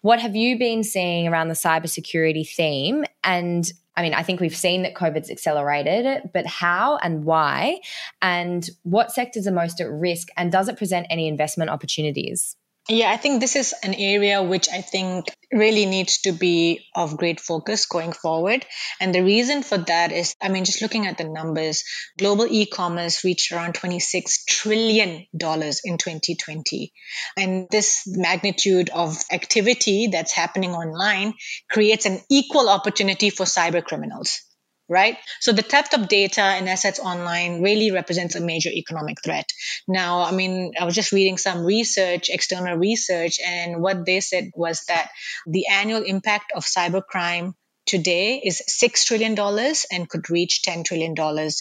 what 0.00 0.20
have 0.20 0.34
you 0.34 0.58
been 0.58 0.82
seeing 0.82 1.28
around 1.28 1.48
the 1.48 1.54
cybersecurity 1.54 2.48
theme? 2.48 3.04
And 3.22 3.72
I 3.96 4.02
mean, 4.02 4.14
I 4.14 4.22
think 4.22 4.40
we've 4.40 4.54
seen 4.54 4.82
that 4.82 4.94
COVID's 4.94 5.30
accelerated 5.30 6.30
but 6.34 6.46
how 6.46 6.98
and 6.98 7.24
why? 7.24 7.80
And 8.20 8.68
what 8.82 9.10
sectors 9.10 9.46
are 9.46 9.52
most 9.52 9.80
at 9.80 9.90
risk? 9.90 10.28
And 10.36 10.52
does 10.52 10.68
it 10.68 10.76
present 10.76 11.06
any 11.08 11.28
investment 11.28 11.70
opportunities? 11.70 12.56
Yeah, 12.88 13.10
I 13.10 13.16
think 13.16 13.40
this 13.40 13.56
is 13.56 13.74
an 13.82 13.94
area 13.94 14.40
which 14.44 14.68
I 14.68 14.80
think 14.80 15.26
really 15.52 15.86
needs 15.86 16.18
to 16.22 16.30
be 16.30 16.86
of 16.94 17.16
great 17.16 17.40
focus 17.40 17.86
going 17.86 18.12
forward. 18.12 18.64
And 19.00 19.12
the 19.12 19.24
reason 19.24 19.64
for 19.64 19.78
that 19.78 20.12
is, 20.12 20.34
I 20.40 20.50
mean, 20.50 20.64
just 20.64 20.82
looking 20.82 21.04
at 21.04 21.18
the 21.18 21.24
numbers, 21.24 21.82
global 22.16 22.46
e 22.48 22.64
commerce 22.64 23.24
reached 23.24 23.50
around 23.50 23.74
$26 23.74 24.44
trillion 24.48 25.26
in 25.32 25.98
2020. 25.98 26.92
And 27.36 27.66
this 27.72 28.04
magnitude 28.06 28.90
of 28.90 29.16
activity 29.32 30.08
that's 30.12 30.32
happening 30.32 30.70
online 30.70 31.34
creates 31.68 32.06
an 32.06 32.20
equal 32.30 32.68
opportunity 32.68 33.30
for 33.30 33.46
cyber 33.46 33.82
criminals 33.82 34.42
right? 34.88 35.16
So 35.40 35.52
the 35.52 35.62
theft 35.62 35.94
of 35.94 36.08
data 36.08 36.42
and 36.42 36.68
assets 36.68 37.00
online 37.00 37.62
really 37.62 37.90
represents 37.90 38.34
a 38.34 38.40
major 38.40 38.70
economic 38.70 39.22
threat. 39.22 39.50
Now, 39.88 40.22
I 40.22 40.32
mean, 40.32 40.72
I 40.78 40.84
was 40.84 40.94
just 40.94 41.12
reading 41.12 41.38
some 41.38 41.64
research, 41.64 42.30
external 42.30 42.76
research, 42.76 43.38
and 43.44 43.82
what 43.82 44.04
they 44.06 44.20
said 44.20 44.50
was 44.54 44.84
that 44.88 45.10
the 45.46 45.66
annual 45.70 46.02
impact 46.02 46.52
of 46.54 46.64
cybercrime 46.64 47.54
today 47.86 48.40
is 48.44 48.62
$6 48.68 49.06
trillion 49.06 49.38
and 49.92 50.08
could 50.08 50.28
reach 50.28 50.62
$10 50.66 50.84
trillion 50.84 51.14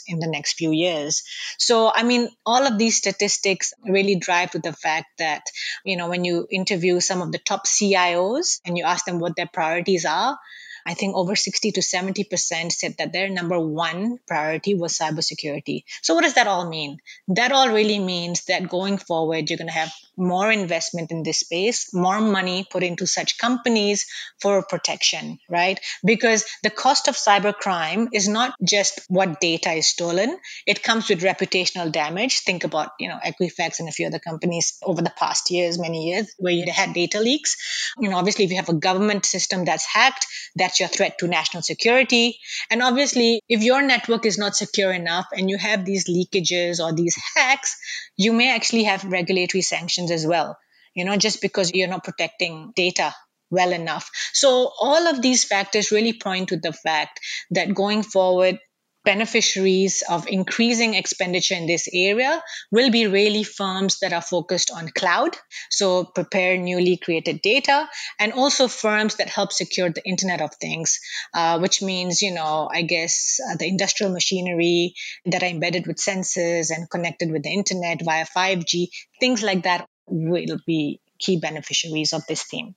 in 0.07 0.19
the 0.19 0.27
next 0.27 0.53
few 0.53 0.71
years. 0.71 1.23
So, 1.59 1.91
I 1.93 2.03
mean, 2.03 2.29
all 2.45 2.65
of 2.65 2.77
these 2.77 2.97
statistics 2.97 3.73
really 3.87 4.15
drive 4.15 4.51
to 4.51 4.59
the 4.59 4.73
fact 4.73 5.07
that, 5.19 5.43
you 5.85 5.97
know, 5.97 6.09
when 6.09 6.25
you 6.25 6.47
interview 6.49 6.99
some 6.99 7.21
of 7.21 7.31
the 7.31 7.37
top 7.37 7.67
CIOs 7.67 8.59
and 8.65 8.77
you 8.77 8.83
ask 8.83 9.05
them 9.05 9.19
what 9.19 9.35
their 9.35 9.49
priorities 9.51 10.05
are, 10.05 10.37
I 10.85 10.93
think 10.93 11.15
over 11.15 11.35
60 11.35 11.71
to 11.71 11.81
70% 11.81 12.71
said 12.71 12.95
that 12.97 13.11
their 13.11 13.29
number 13.29 13.59
one 13.59 14.19
priority 14.27 14.75
was 14.75 14.97
cybersecurity. 14.97 15.83
So, 16.01 16.13
what 16.13 16.23
does 16.23 16.35
that 16.35 16.47
all 16.47 16.69
mean? 16.69 16.99
That 17.27 17.51
all 17.51 17.69
really 17.69 17.99
means 17.99 18.45
that 18.45 18.69
going 18.69 18.97
forward, 18.97 19.49
you're 19.49 19.57
going 19.57 19.67
to 19.67 19.73
have 19.73 19.91
more 20.17 20.51
investment 20.51 21.11
in 21.11 21.23
this 21.23 21.39
space, 21.39 21.93
more 21.93 22.21
money 22.21 22.65
put 22.69 22.83
into 22.83 23.05
such 23.05 23.37
companies 23.37 24.05
for 24.39 24.63
protection, 24.63 25.39
right? 25.49 25.79
Because 26.03 26.45
the 26.63 26.69
cost 26.69 27.07
of 27.07 27.15
cybercrime 27.15 28.09
is 28.13 28.27
not 28.27 28.55
just 28.63 29.01
what 29.09 29.41
data 29.41 29.71
is 29.71 29.87
stolen, 29.87 30.37
it 30.65 30.83
comes 30.83 31.09
with 31.09 31.21
reputational 31.21 31.91
damage. 31.91 32.39
Think 32.39 32.63
about, 32.63 32.91
you 32.99 33.09
know, 33.09 33.19
Equifax 33.25 33.79
and 33.79 33.89
a 33.89 33.91
few 33.91 34.07
other 34.07 34.19
companies 34.19 34.77
over 34.83 35.01
the 35.01 35.13
past 35.17 35.51
years, 35.51 35.79
many 35.79 36.09
years, 36.09 36.33
where 36.37 36.53
you 36.53 36.71
had 36.71 36.93
data 36.93 37.19
leaks. 37.19 37.57
You 37.99 38.09
know, 38.09 38.17
obviously, 38.17 38.45
if 38.45 38.51
you 38.51 38.57
have 38.57 38.69
a 38.69 38.73
government 38.73 39.25
system 39.25 39.65
that's 39.65 39.85
hacked, 39.85 40.27
that's 40.75 40.79
your 40.79 40.89
threat 40.89 41.17
to 41.19 41.27
national 41.27 41.63
security. 41.63 42.37
And 42.69 42.81
obviously, 42.81 43.41
if 43.47 43.63
your 43.63 43.81
network 43.81 44.25
is 44.25 44.37
not 44.37 44.55
secure 44.55 44.91
enough 44.91 45.27
and 45.31 45.49
you 45.49 45.57
have 45.57 45.85
these 45.85 46.09
leakages 46.09 46.79
or 46.79 46.93
these 46.93 47.17
hacks, 47.35 47.77
you 48.17 48.33
may 48.33 48.53
actually 48.53 48.83
have 48.83 49.03
regulatory 49.05 49.61
sanctions 49.61 50.11
as 50.11 50.27
well, 50.27 50.57
you 50.93 51.05
know, 51.05 51.15
just 51.15 51.41
because 51.41 51.73
you're 51.73 51.87
not 51.87 52.03
protecting 52.03 52.73
data 52.75 53.13
well 53.49 53.71
enough. 53.71 54.09
So 54.33 54.71
all 54.79 55.07
of 55.07 55.21
these 55.21 55.45
factors 55.45 55.91
really 55.91 56.13
point 56.13 56.49
to 56.49 56.57
the 56.57 56.73
fact 56.73 57.19
that 57.51 57.73
going 57.73 58.03
forward, 58.03 58.59
beneficiaries 59.05 60.03
of 60.09 60.27
increasing 60.27 60.95
expenditure 60.95 61.55
in 61.55 61.67
this 61.67 61.87
area 61.93 62.43
will 62.71 62.91
be 62.91 63.07
really 63.07 63.43
firms 63.43 63.99
that 63.99 64.11
are 64.11 64.21
focused 64.21 64.71
on 64.71 64.89
cloud, 64.89 65.37
so 65.69 66.03
prepare 66.03 66.57
newly 66.57 66.97
created 66.97 67.41
data, 67.41 67.87
and 68.19 68.33
also 68.33 68.67
firms 68.67 69.15
that 69.15 69.29
help 69.29 69.53
secure 69.53 69.89
the 69.89 70.05
Internet 70.05 70.41
of 70.41 70.53
Things, 70.55 70.99
uh, 71.33 71.59
which 71.59 71.81
means, 71.81 72.21
you 72.21 72.33
know, 72.33 72.67
I 72.71 72.81
guess 72.81 73.39
uh, 73.47 73.55
the 73.55 73.67
industrial 73.67 74.11
machinery 74.11 74.95
that 75.25 75.43
are 75.43 75.45
embedded 75.45 75.87
with 75.87 75.97
sensors 75.97 76.69
and 76.75 76.89
connected 76.89 77.31
with 77.31 77.43
the 77.43 77.53
Internet 77.53 78.01
via 78.03 78.25
5G, 78.25 78.87
things 79.19 79.43
like 79.43 79.63
that 79.63 79.87
will 80.07 80.59
be 80.65 80.99
key 81.19 81.39
beneficiaries 81.39 82.13
of 82.13 82.25
this 82.27 82.43
theme. 82.43 82.75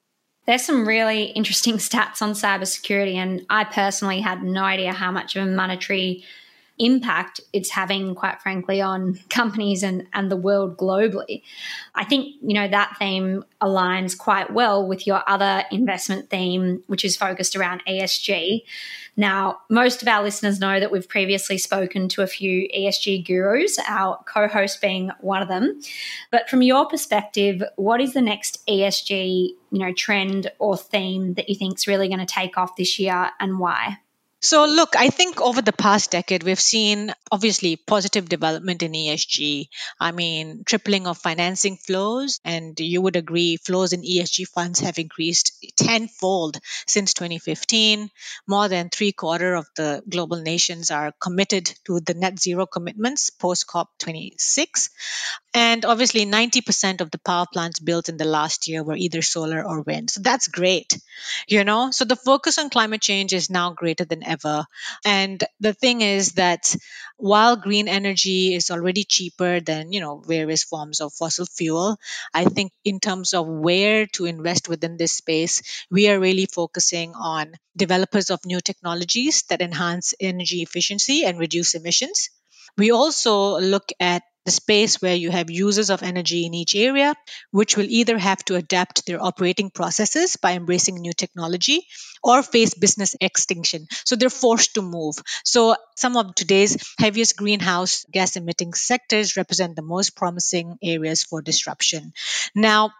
There's 0.48 0.64
some 0.64 0.88
really 0.88 1.24
interesting 1.24 1.74
stats 1.88 2.22
on 2.22 2.32
cybersecurity, 2.32 3.16
and 3.16 3.44
I 3.50 3.64
personally 3.64 4.22
had 4.22 4.42
no 4.42 4.64
idea 4.64 4.94
how 4.94 5.12
much 5.12 5.36
of 5.36 5.46
a 5.46 5.50
monetary 5.50 6.24
impact 6.78 7.40
it's 7.52 7.70
having, 7.70 8.14
quite 8.14 8.40
frankly, 8.40 8.80
on 8.80 9.18
companies 9.30 9.82
and, 9.82 10.06
and 10.12 10.30
the 10.30 10.36
world 10.36 10.76
globally. 10.76 11.42
I 11.94 12.04
think, 12.04 12.36
you 12.42 12.54
know, 12.54 12.68
that 12.68 12.96
theme 12.98 13.44
aligns 13.60 14.16
quite 14.16 14.52
well 14.52 14.86
with 14.86 15.06
your 15.06 15.22
other 15.28 15.64
investment 15.70 16.30
theme, 16.30 16.82
which 16.86 17.04
is 17.04 17.16
focused 17.16 17.56
around 17.56 17.82
ESG. 17.86 18.62
Now, 19.16 19.58
most 19.68 20.00
of 20.02 20.08
our 20.08 20.22
listeners 20.22 20.60
know 20.60 20.78
that 20.78 20.92
we've 20.92 21.08
previously 21.08 21.58
spoken 21.58 22.08
to 22.10 22.22
a 22.22 22.26
few 22.26 22.68
ESG 22.68 23.26
gurus, 23.26 23.78
our 23.88 24.22
co 24.32 24.46
host 24.46 24.80
being 24.80 25.10
one 25.20 25.42
of 25.42 25.48
them. 25.48 25.80
But 26.30 26.48
from 26.48 26.62
your 26.62 26.86
perspective, 26.86 27.62
what 27.76 28.00
is 28.00 28.12
the 28.12 28.22
next 28.22 28.64
ESG, 28.68 29.48
you 29.72 29.78
know, 29.78 29.92
trend 29.92 30.52
or 30.58 30.76
theme 30.76 31.34
that 31.34 31.48
you 31.48 31.56
think 31.56 31.78
is 31.78 31.88
really 31.88 32.08
going 32.08 32.20
to 32.20 32.26
take 32.26 32.56
off 32.56 32.76
this 32.76 32.98
year 32.98 33.30
and 33.40 33.58
why? 33.58 33.98
So, 34.40 34.66
look, 34.66 34.94
I 34.96 35.10
think 35.10 35.40
over 35.40 35.60
the 35.62 35.72
past 35.72 36.12
decade, 36.12 36.44
we've 36.44 36.60
seen 36.60 37.12
obviously 37.30 37.74
positive 37.76 38.28
development 38.28 38.82
in 38.84 38.94
ESG. 38.94 39.68
I 39.98 40.12
mean, 40.12 40.62
tripling 40.64 41.08
of 41.08 41.18
financing 41.18 41.76
flows, 41.76 42.38
and 42.44 42.78
you 42.78 43.00
would 43.02 43.16
agree, 43.16 43.56
flows 43.56 43.92
in 43.92 44.02
ESG 44.02 44.44
funds 44.44 44.78
have 44.80 44.98
increased 44.98 45.52
tenfold 45.76 46.58
since 46.86 47.14
2015. 47.14 48.10
More 48.46 48.68
than 48.68 48.90
three 48.90 49.10
quarter 49.12 49.54
of 49.54 49.66
the 49.76 50.02
global 50.08 50.40
nations 50.40 50.92
are 50.92 51.12
committed 51.20 51.66
to 51.86 51.98
the 52.00 52.14
net 52.14 52.38
zero 52.38 52.66
commitments 52.66 53.30
post 53.30 53.66
COP26. 53.66 54.90
And 55.58 55.84
obviously, 55.84 56.24
90% 56.24 57.00
of 57.00 57.10
the 57.10 57.18
power 57.18 57.46
plants 57.52 57.80
built 57.80 58.08
in 58.08 58.16
the 58.16 58.24
last 58.24 58.68
year 58.68 58.84
were 58.84 58.94
either 58.94 59.22
solar 59.22 59.66
or 59.66 59.82
wind. 59.82 60.08
So 60.08 60.20
that's 60.20 60.46
great, 60.46 60.96
you 61.48 61.64
know? 61.64 61.90
So 61.90 62.04
the 62.04 62.14
focus 62.14 62.58
on 62.58 62.70
climate 62.70 63.00
change 63.02 63.32
is 63.32 63.50
now 63.50 63.72
greater 63.72 64.04
than 64.04 64.22
ever. 64.22 64.66
And 65.04 65.42
the 65.58 65.74
thing 65.74 66.00
is 66.00 66.34
that 66.34 66.76
while 67.16 67.56
green 67.56 67.88
energy 67.88 68.54
is 68.54 68.70
already 68.70 69.02
cheaper 69.02 69.58
than, 69.58 69.90
you 69.90 69.98
know, 69.98 70.22
various 70.24 70.62
forms 70.62 71.00
of 71.00 71.12
fossil 71.12 71.46
fuel, 71.46 71.98
I 72.32 72.44
think 72.44 72.70
in 72.84 73.00
terms 73.00 73.34
of 73.34 73.48
where 73.48 74.06
to 74.14 74.26
invest 74.26 74.68
within 74.68 74.96
this 74.96 75.12
space, 75.12 75.86
we 75.90 76.08
are 76.08 76.20
really 76.20 76.46
focusing 76.46 77.14
on 77.16 77.54
developers 77.76 78.30
of 78.30 78.46
new 78.46 78.60
technologies 78.60 79.42
that 79.50 79.60
enhance 79.60 80.14
energy 80.20 80.62
efficiency 80.62 81.24
and 81.24 81.36
reduce 81.36 81.74
emissions. 81.74 82.30
We 82.76 82.92
also 82.92 83.58
look 83.58 83.90
at 83.98 84.22
the 84.48 84.52
space 84.52 85.02
where 85.02 85.14
you 85.14 85.30
have 85.30 85.50
users 85.50 85.90
of 85.90 86.02
energy 86.02 86.46
in 86.46 86.54
each 86.54 86.74
area, 86.74 87.14
which 87.50 87.76
will 87.76 87.84
either 87.86 88.16
have 88.16 88.42
to 88.46 88.54
adapt 88.56 89.04
their 89.04 89.22
operating 89.22 89.68
processes 89.68 90.36
by 90.36 90.52
embracing 90.52 90.94
new 90.94 91.12
technology 91.12 91.86
or 92.22 92.42
face 92.42 92.72
business 92.72 93.14
extinction. 93.20 93.86
So 94.06 94.16
they're 94.16 94.30
forced 94.30 94.72
to 94.76 94.80
move. 94.80 95.16
So 95.44 95.76
some 95.96 96.16
of 96.16 96.34
today's 96.34 96.78
heaviest 96.98 97.36
greenhouse 97.36 98.06
gas 98.10 98.36
emitting 98.36 98.72
sectors 98.72 99.36
represent 99.36 99.76
the 99.76 99.82
most 99.82 100.16
promising 100.16 100.78
areas 100.82 101.24
for 101.24 101.42
disruption. 101.42 102.14
Now, 102.54 102.92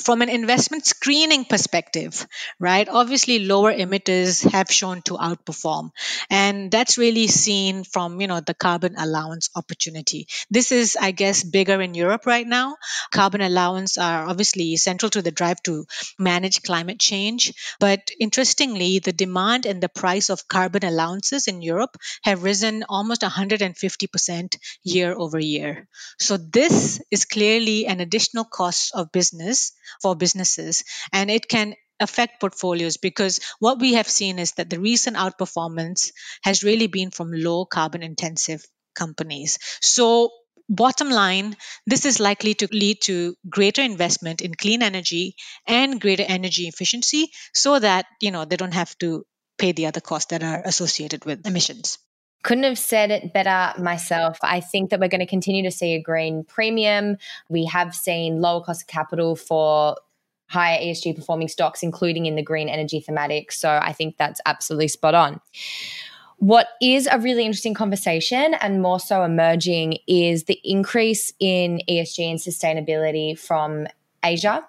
from 0.00 0.22
an 0.22 0.30
investment 0.30 0.86
screening 0.86 1.44
perspective, 1.44 2.26
right, 2.58 2.88
obviously 2.88 3.40
lower 3.40 3.72
emitters 3.72 4.42
have 4.50 4.70
shown 4.70 5.02
to 5.02 5.14
outperform. 5.14 5.90
And 6.30 6.70
that's 6.70 6.96
really 6.96 7.26
seen 7.26 7.84
from, 7.84 8.18
you 8.20 8.26
know, 8.26 8.40
the 8.40 8.54
carbon 8.54 8.94
allowance 8.96 9.50
opportunity. 9.54 10.28
This 10.50 10.72
is, 10.72 10.96
I 10.98 11.10
guess, 11.10 11.44
bigger 11.44 11.80
in 11.82 11.92
Europe 11.94 12.24
right 12.24 12.46
now. 12.46 12.76
Carbon 13.12 13.42
allowance 13.42 13.98
are 13.98 14.24
obviously 14.24 14.76
central 14.76 15.10
to 15.10 15.20
the 15.20 15.30
drive 15.30 15.62
to 15.64 15.84
manage 16.18 16.62
climate 16.62 16.98
change. 16.98 17.52
But 17.78 18.10
interestingly, 18.18 18.98
the 18.98 19.12
demand 19.12 19.66
and 19.66 19.82
the 19.82 19.90
price 19.90 20.30
of 20.30 20.48
carbon 20.48 20.84
allowances 20.84 21.48
in 21.48 21.60
Europe 21.60 21.98
have 22.24 22.44
risen 22.44 22.82
almost 22.88 23.20
150% 23.20 24.56
year 24.84 25.14
over 25.14 25.38
year. 25.38 25.86
So 26.18 26.38
this 26.38 27.02
is 27.10 27.26
clearly 27.26 27.86
an 27.86 28.00
additional 28.00 28.44
cost 28.44 28.92
of 28.94 29.12
business 29.12 29.72
for 30.00 30.16
businesses 30.16 30.84
and 31.12 31.30
it 31.30 31.48
can 31.48 31.74
affect 32.00 32.40
portfolios 32.40 32.96
because 32.96 33.40
what 33.60 33.78
we 33.78 33.94
have 33.94 34.08
seen 34.08 34.38
is 34.38 34.52
that 34.52 34.68
the 34.68 34.80
recent 34.80 35.16
outperformance 35.16 36.10
has 36.42 36.64
really 36.64 36.88
been 36.88 37.10
from 37.10 37.30
low 37.32 37.64
carbon 37.64 38.02
intensive 38.02 38.64
companies. 38.94 39.58
So 39.80 40.30
bottom 40.68 41.10
line, 41.10 41.56
this 41.86 42.04
is 42.04 42.20
likely 42.20 42.54
to 42.54 42.68
lead 42.72 43.02
to 43.02 43.36
greater 43.48 43.82
investment 43.82 44.40
in 44.40 44.54
clean 44.54 44.82
energy 44.82 45.36
and 45.66 46.00
greater 46.00 46.24
energy 46.26 46.66
efficiency 46.66 47.30
so 47.54 47.78
that, 47.78 48.06
you 48.20 48.30
know, 48.30 48.44
they 48.44 48.56
don't 48.56 48.74
have 48.74 48.96
to 48.98 49.24
pay 49.58 49.72
the 49.72 49.86
other 49.86 50.00
costs 50.00 50.30
that 50.30 50.42
are 50.42 50.62
associated 50.64 51.24
with 51.24 51.46
emissions. 51.46 51.98
Couldn't 52.42 52.64
have 52.64 52.78
said 52.78 53.10
it 53.10 53.32
better 53.32 53.80
myself. 53.80 54.38
I 54.42 54.60
think 54.60 54.90
that 54.90 54.98
we're 54.98 55.08
going 55.08 55.20
to 55.20 55.26
continue 55.26 55.62
to 55.62 55.70
see 55.70 55.94
a 55.94 56.02
green 56.02 56.44
premium. 56.44 57.16
We 57.48 57.64
have 57.66 57.94
seen 57.94 58.40
lower 58.40 58.62
cost 58.62 58.82
of 58.82 58.88
capital 58.88 59.36
for 59.36 59.96
higher 60.48 60.78
ESG 60.80 61.16
performing 61.16 61.48
stocks, 61.48 61.82
including 61.82 62.26
in 62.26 62.34
the 62.34 62.42
green 62.42 62.68
energy 62.68 63.00
thematic. 63.00 63.52
So 63.52 63.80
I 63.82 63.92
think 63.92 64.16
that's 64.18 64.40
absolutely 64.44 64.88
spot 64.88 65.14
on. 65.14 65.40
What 66.38 66.66
is 66.82 67.06
a 67.06 67.20
really 67.20 67.46
interesting 67.46 67.72
conversation 67.72 68.54
and 68.54 68.82
more 68.82 68.98
so 68.98 69.22
emerging 69.22 69.98
is 70.08 70.44
the 70.44 70.60
increase 70.64 71.32
in 71.38 71.80
ESG 71.88 72.28
and 72.28 72.40
sustainability 72.40 73.38
from 73.38 73.86
Asia. 74.24 74.66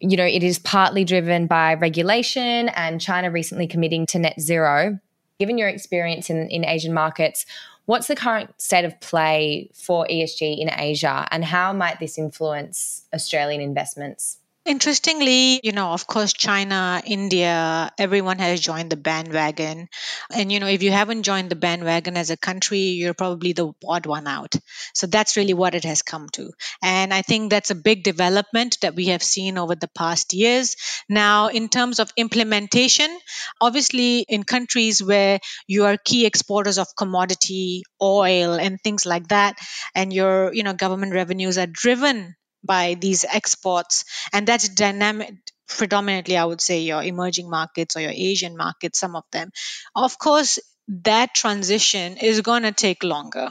You 0.00 0.16
know, 0.16 0.26
it 0.26 0.42
is 0.42 0.58
partly 0.58 1.04
driven 1.04 1.46
by 1.46 1.74
regulation 1.74 2.68
and 2.70 3.00
China 3.00 3.30
recently 3.30 3.68
committing 3.68 4.04
to 4.06 4.18
net 4.18 4.40
zero 4.40 4.98
given 5.38 5.58
your 5.58 5.68
experience 5.68 6.30
in, 6.30 6.48
in 6.48 6.64
Asian 6.64 6.92
markets, 6.92 7.46
what's 7.86 8.06
the 8.06 8.16
current 8.16 8.50
state 8.60 8.84
of 8.84 8.98
play 9.00 9.70
for 9.74 10.06
ESG 10.06 10.58
in 10.58 10.70
Asia 10.70 11.26
and 11.30 11.44
how 11.44 11.72
might 11.72 12.00
this 12.00 12.18
influence 12.18 13.06
Australian 13.12 13.60
investments? 13.60 14.38
Interestingly, 14.66 15.60
you 15.62 15.72
know, 15.72 15.92
of 15.92 16.06
course, 16.06 16.32
China, 16.32 17.02
India, 17.04 17.92
everyone 17.98 18.38
has 18.38 18.60
joined 18.60 18.88
the 18.90 18.96
bandwagon. 18.96 19.88
And, 20.32 20.50
you 20.50 20.58
know, 20.58 20.66
if 20.68 20.82
you 20.82 20.90
haven't 20.90 21.24
joined 21.24 21.50
the 21.50 21.56
bandwagon 21.56 22.16
as 22.16 22.30
a 22.30 22.36
country, 22.38 22.78
you're 22.78 23.12
probably 23.12 23.52
the 23.52 23.72
odd 23.86 24.06
one 24.06 24.26
out. 24.26 24.54
So 24.94 25.06
that's 25.06 25.36
really 25.36 25.52
what 25.52 25.74
it 25.74 25.84
has 25.84 26.00
come 26.00 26.30
to. 26.30 26.50
And 26.82 27.12
I 27.12 27.20
think 27.20 27.50
that's 27.50 27.70
a 27.70 27.74
big 27.74 28.04
development 28.04 28.78
that 28.80 28.94
we 28.94 29.08
have 29.08 29.22
seen 29.22 29.58
over 29.58 29.74
the 29.74 29.88
past 29.88 30.32
years. 30.32 30.76
Now, 31.10 31.48
in 31.48 31.68
terms 31.68 31.98
of 31.98 32.10
implementation, 32.16 33.14
obviously, 33.60 34.20
in 34.20 34.44
countries 34.44 35.02
where 35.02 35.40
you 35.66 35.84
are 35.84 35.98
key 35.98 36.24
exporters 36.24 36.78
of 36.78 36.96
commodity, 36.96 37.82
oil, 38.00 38.54
and 38.54 38.80
things 38.80 39.04
like 39.04 39.28
that, 39.28 39.58
and 39.94 40.10
your, 40.10 40.54
you 40.54 40.62
know, 40.62 40.72
government 40.72 41.12
revenues 41.12 41.58
are 41.58 41.66
driven 41.66 42.34
by 42.64 42.94
these 42.94 43.24
exports. 43.24 44.04
And 44.32 44.46
that's 44.46 44.68
dynamic 44.68 45.34
predominantly 45.66 46.36
i 46.36 46.44
would 46.44 46.60
say 46.60 46.80
your 46.82 47.02
emerging 47.02 47.48
markets 47.48 47.96
or 47.96 48.00
your 48.00 48.12
asian 48.14 48.56
markets 48.56 48.98
some 48.98 49.16
of 49.16 49.24
them. 49.32 49.50
Of 49.96 50.18
course 50.18 50.58
that 50.88 51.34
transition 51.34 52.18
is 52.18 52.42
going 52.42 52.64
to 52.64 52.72
take 52.72 53.02
longer 53.02 53.48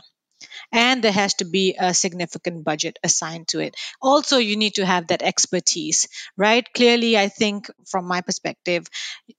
and 0.72 1.04
there 1.04 1.12
has 1.12 1.36
to 1.36 1.46
be 1.46 1.76
a 1.80 1.94
significant 1.94 2.64
budget 2.64 3.00
assigned 3.04 3.48
to 3.50 3.60
it. 3.60 3.76
Also, 4.02 4.38
you 4.38 4.56
need 4.58 4.76
to 4.76 4.86
have 4.86 5.08
that 5.08 5.22
expertise, 5.22 6.08
right? 6.38 6.66
Clearly, 6.74 7.18
I 7.18 7.28
think 7.28 7.70
from 7.86 8.08
my 8.08 8.22
perspective, 8.22 8.88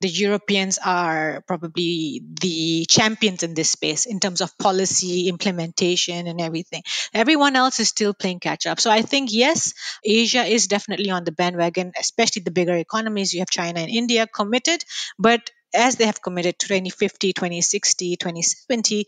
the 0.00 0.08
Europeans 0.08 0.78
are 0.84 1.42
probably 1.46 2.22
the 2.40 2.86
champions 2.88 3.42
in 3.42 3.54
this 3.54 3.70
space 3.70 4.06
in 4.06 4.20
terms 4.20 4.40
of 4.40 4.56
policy 4.58 5.28
implementation 5.28 6.26
and 6.26 6.40
everything. 6.40 6.82
Everyone 7.12 7.56
else 7.56 7.80
is 7.80 7.88
still 7.88 8.14
playing 8.14 8.40
catch 8.40 8.66
up. 8.66 8.80
So 8.80 8.90
I 8.90 9.02
think, 9.02 9.30
yes, 9.32 9.74
Asia 10.04 10.44
is 10.44 10.66
definitely 10.68 11.10
on 11.10 11.24
the 11.24 11.32
bandwagon, 11.32 11.92
especially 11.98 12.42
the 12.42 12.50
bigger 12.50 12.74
economies. 12.74 13.32
You 13.32 13.40
have 13.40 13.50
China 13.50 13.80
and 13.80 13.90
India 13.90 14.26
committed, 14.26 14.84
but 15.18 15.50
as 15.74 15.96
they 15.96 16.06
have 16.06 16.22
committed 16.22 16.58
to 16.58 16.68
2050, 16.68 17.32
2060, 17.32 18.16
2070, 18.16 19.06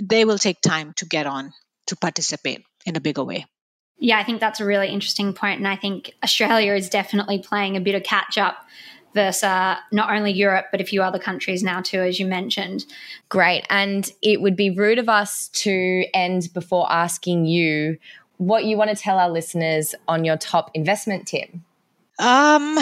they 0.00 0.24
will 0.24 0.38
take 0.38 0.60
time 0.60 0.92
to 0.96 1.06
get 1.06 1.26
on 1.26 1.52
to 1.86 1.96
participate 1.96 2.64
in 2.84 2.96
a 2.96 3.00
bigger 3.00 3.24
way. 3.24 3.46
Yeah, 3.98 4.18
I 4.18 4.24
think 4.24 4.40
that's 4.40 4.60
a 4.60 4.64
really 4.64 4.88
interesting 4.88 5.32
point, 5.32 5.58
and 5.58 5.66
I 5.66 5.76
think 5.76 6.12
Australia 6.22 6.74
is 6.74 6.90
definitely 6.90 7.38
playing 7.38 7.76
a 7.76 7.80
bit 7.80 7.94
of 7.94 8.02
catch 8.02 8.36
up 8.36 8.66
versus 9.14 9.44
uh, 9.44 9.76
not 9.90 10.10
only 10.10 10.32
Europe 10.32 10.66
but 10.70 10.82
a 10.82 10.84
few 10.84 11.02
other 11.02 11.18
countries 11.18 11.62
now 11.62 11.80
too, 11.80 12.00
as 12.00 12.20
you 12.20 12.26
mentioned. 12.26 12.84
Great, 13.30 13.64
and 13.70 14.10
it 14.22 14.42
would 14.42 14.54
be 14.54 14.70
rude 14.70 14.98
of 14.98 15.08
us 15.08 15.48
to 15.48 16.04
end 16.12 16.52
before 16.52 16.90
asking 16.92 17.46
you 17.46 17.96
what 18.36 18.66
you 18.66 18.76
want 18.76 18.90
to 18.90 18.96
tell 18.96 19.18
our 19.18 19.30
listeners 19.30 19.94
on 20.06 20.24
your 20.24 20.36
top 20.36 20.70
investment 20.74 21.26
tip. 21.26 21.48
Um, 22.18 22.78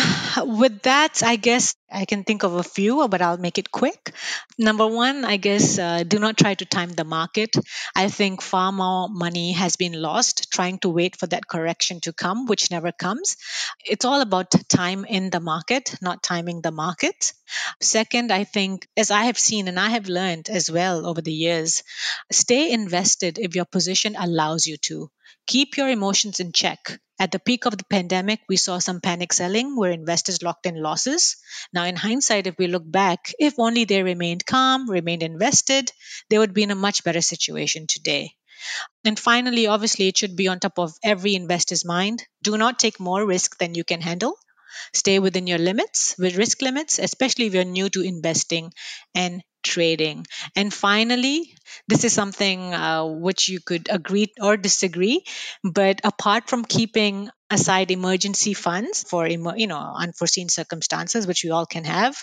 with 0.59 0.83
that, 0.83 1.23
I 1.25 1.35
guess 1.35 1.75
I 1.91 2.05
can 2.05 2.23
think 2.23 2.45
of 2.45 2.55
a 2.55 2.63
few, 2.63 3.07
but 3.09 3.21
I'll 3.21 3.37
make 3.37 3.59
it 3.59 3.73
quick. 3.73 4.15
Number 4.59 4.87
one, 4.87 5.25
I 5.25 5.39
guess 5.39 5.77
uh, 5.77 6.05
do 6.05 6.21
not 6.21 6.37
try 6.37 6.55
to 6.55 6.65
time 6.65 6.91
the 6.91 7.05
market. 7.05 7.57
I 7.97 8.09
think 8.09 8.43
far 8.43 8.71
more 8.71 9.09
money 9.09 9.53
has 9.53 9.75
been 9.75 10.01
lost 10.01 10.53
trying 10.53 10.79
to 10.81 10.89
wait 10.89 11.17
for 11.17 11.27
that 11.27 11.49
correction 11.49 12.01
to 12.03 12.13
come, 12.13 12.47
which 12.47 12.71
never 12.71 12.93
comes. 12.93 13.37
It's 13.85 14.05
all 14.05 14.21
about 14.21 14.53
time 14.69 15.05
in 15.05 15.31
the 15.31 15.41
market, 15.41 15.97
not 16.01 16.23
timing 16.23 16.61
the 16.61 16.71
market. 16.71 17.33
Second, 17.81 18.33
I 18.33 18.45
think, 18.45 18.87
as 18.97 19.11
I 19.11 19.25
have 19.25 19.39
seen 19.39 19.67
and 19.67 19.81
I 19.81 19.91
have 19.91 20.09
learned 20.09 20.49
as 20.49 20.71
well 20.71 21.07
over 21.07 21.21
the 21.21 21.33
years, 21.33 21.83
stay 22.31 22.71
invested 22.71 23.39
if 23.41 23.57
your 23.57 23.65
position 23.65 24.15
allows 24.17 24.67
you 24.67 24.77
to. 24.89 25.11
Keep 25.47 25.77
your 25.77 25.89
emotions 25.89 26.39
in 26.39 26.53
check. 26.53 27.01
At 27.19 27.31
the 27.31 27.39
peak 27.39 27.65
of 27.65 27.79
the 27.79 27.85
pandemic, 27.85 28.41
we 28.49 28.57
saw 28.57 28.81
some 28.81 29.01
panic 29.01 29.33
selling 29.33 29.77
where 29.77 29.93
investors 29.93 30.43
locked 30.43 30.67
in 30.67 30.83
losses. 30.83 31.37
Now, 31.73 31.85
in 31.85 31.97
hindsight, 31.97 32.47
if 32.49 32.59
we 32.59 32.67
look 32.67 32.91
back, 32.91 33.33
if 33.39 33.55
only 33.59 33.85
they 33.85 34.03
remained 34.03 34.45
calm, 34.45 34.91
remained 34.91 35.23
invested, 35.23 35.93
they 36.29 36.39
would 36.39 36.55
be 36.55 36.65
in 36.65 36.73
a 36.73 36.75
much 36.75 37.05
better 37.05 37.21
situation 37.21 37.87
today. 37.87 38.35
And 39.05 39.19
finally, 39.19 39.67
obviously, 39.67 40.09
it 40.09 40.17
should 40.17 40.37
be 40.37 40.49
on 40.49 40.59
top 40.59 40.79
of 40.79 40.95
every 41.03 41.35
investor's 41.35 41.85
mind. 41.85 42.25
Do 42.43 42.57
not 42.57 42.79
take 42.79 42.99
more 42.99 43.25
risk 43.25 43.59
than 43.59 43.75
you 43.75 43.85
can 43.85 44.01
handle. 44.01 44.37
Stay 44.93 45.19
within 45.19 45.47
your 45.47 45.59
limits, 45.59 46.17
with 46.19 46.37
risk 46.37 46.63
limits, 46.63 46.99
especially 46.99 47.47
if 47.47 47.55
you're 47.55 47.65
new 47.65 47.89
to 47.91 48.01
investing, 48.01 48.73
and 49.15 49.43
trading. 49.65 50.27
And 50.55 50.73
finally, 50.73 51.55
this 51.89 52.05
is 52.05 52.13
something 52.13 52.75
uh, 52.75 53.05
which 53.07 53.49
you 53.49 53.61
could 53.61 53.89
agree 53.91 54.33
or 54.41 54.57
disagree, 54.57 55.25
but 55.63 56.01
apart 56.05 56.49
from 56.49 56.65
keeping 56.65 57.31
aside 57.51 57.91
emergency 57.91 58.55
funds 58.55 59.05
for 59.05 59.27
you 59.29 59.67
know 59.67 59.95
unforeseen 59.97 60.49
circumstances 60.49 61.27
which 61.27 61.45
we 61.45 61.51
all 61.51 61.67
can 61.67 61.85
have 61.85 62.17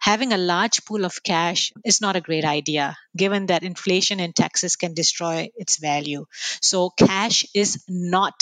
having 0.00 0.32
a 0.32 0.36
large 0.36 0.84
pool 0.84 1.04
of 1.04 1.22
cash 1.22 1.72
is 1.84 2.00
not 2.00 2.16
a 2.16 2.20
great 2.20 2.44
idea 2.44 2.96
given 3.16 3.46
that 3.46 3.62
inflation 3.62 4.20
and 4.20 4.34
taxes 4.34 4.76
can 4.76 4.92
destroy 4.92 5.48
its 5.56 5.78
value 5.78 6.24
so 6.60 6.90
cash 6.90 7.46
is 7.54 7.84
not 7.88 8.34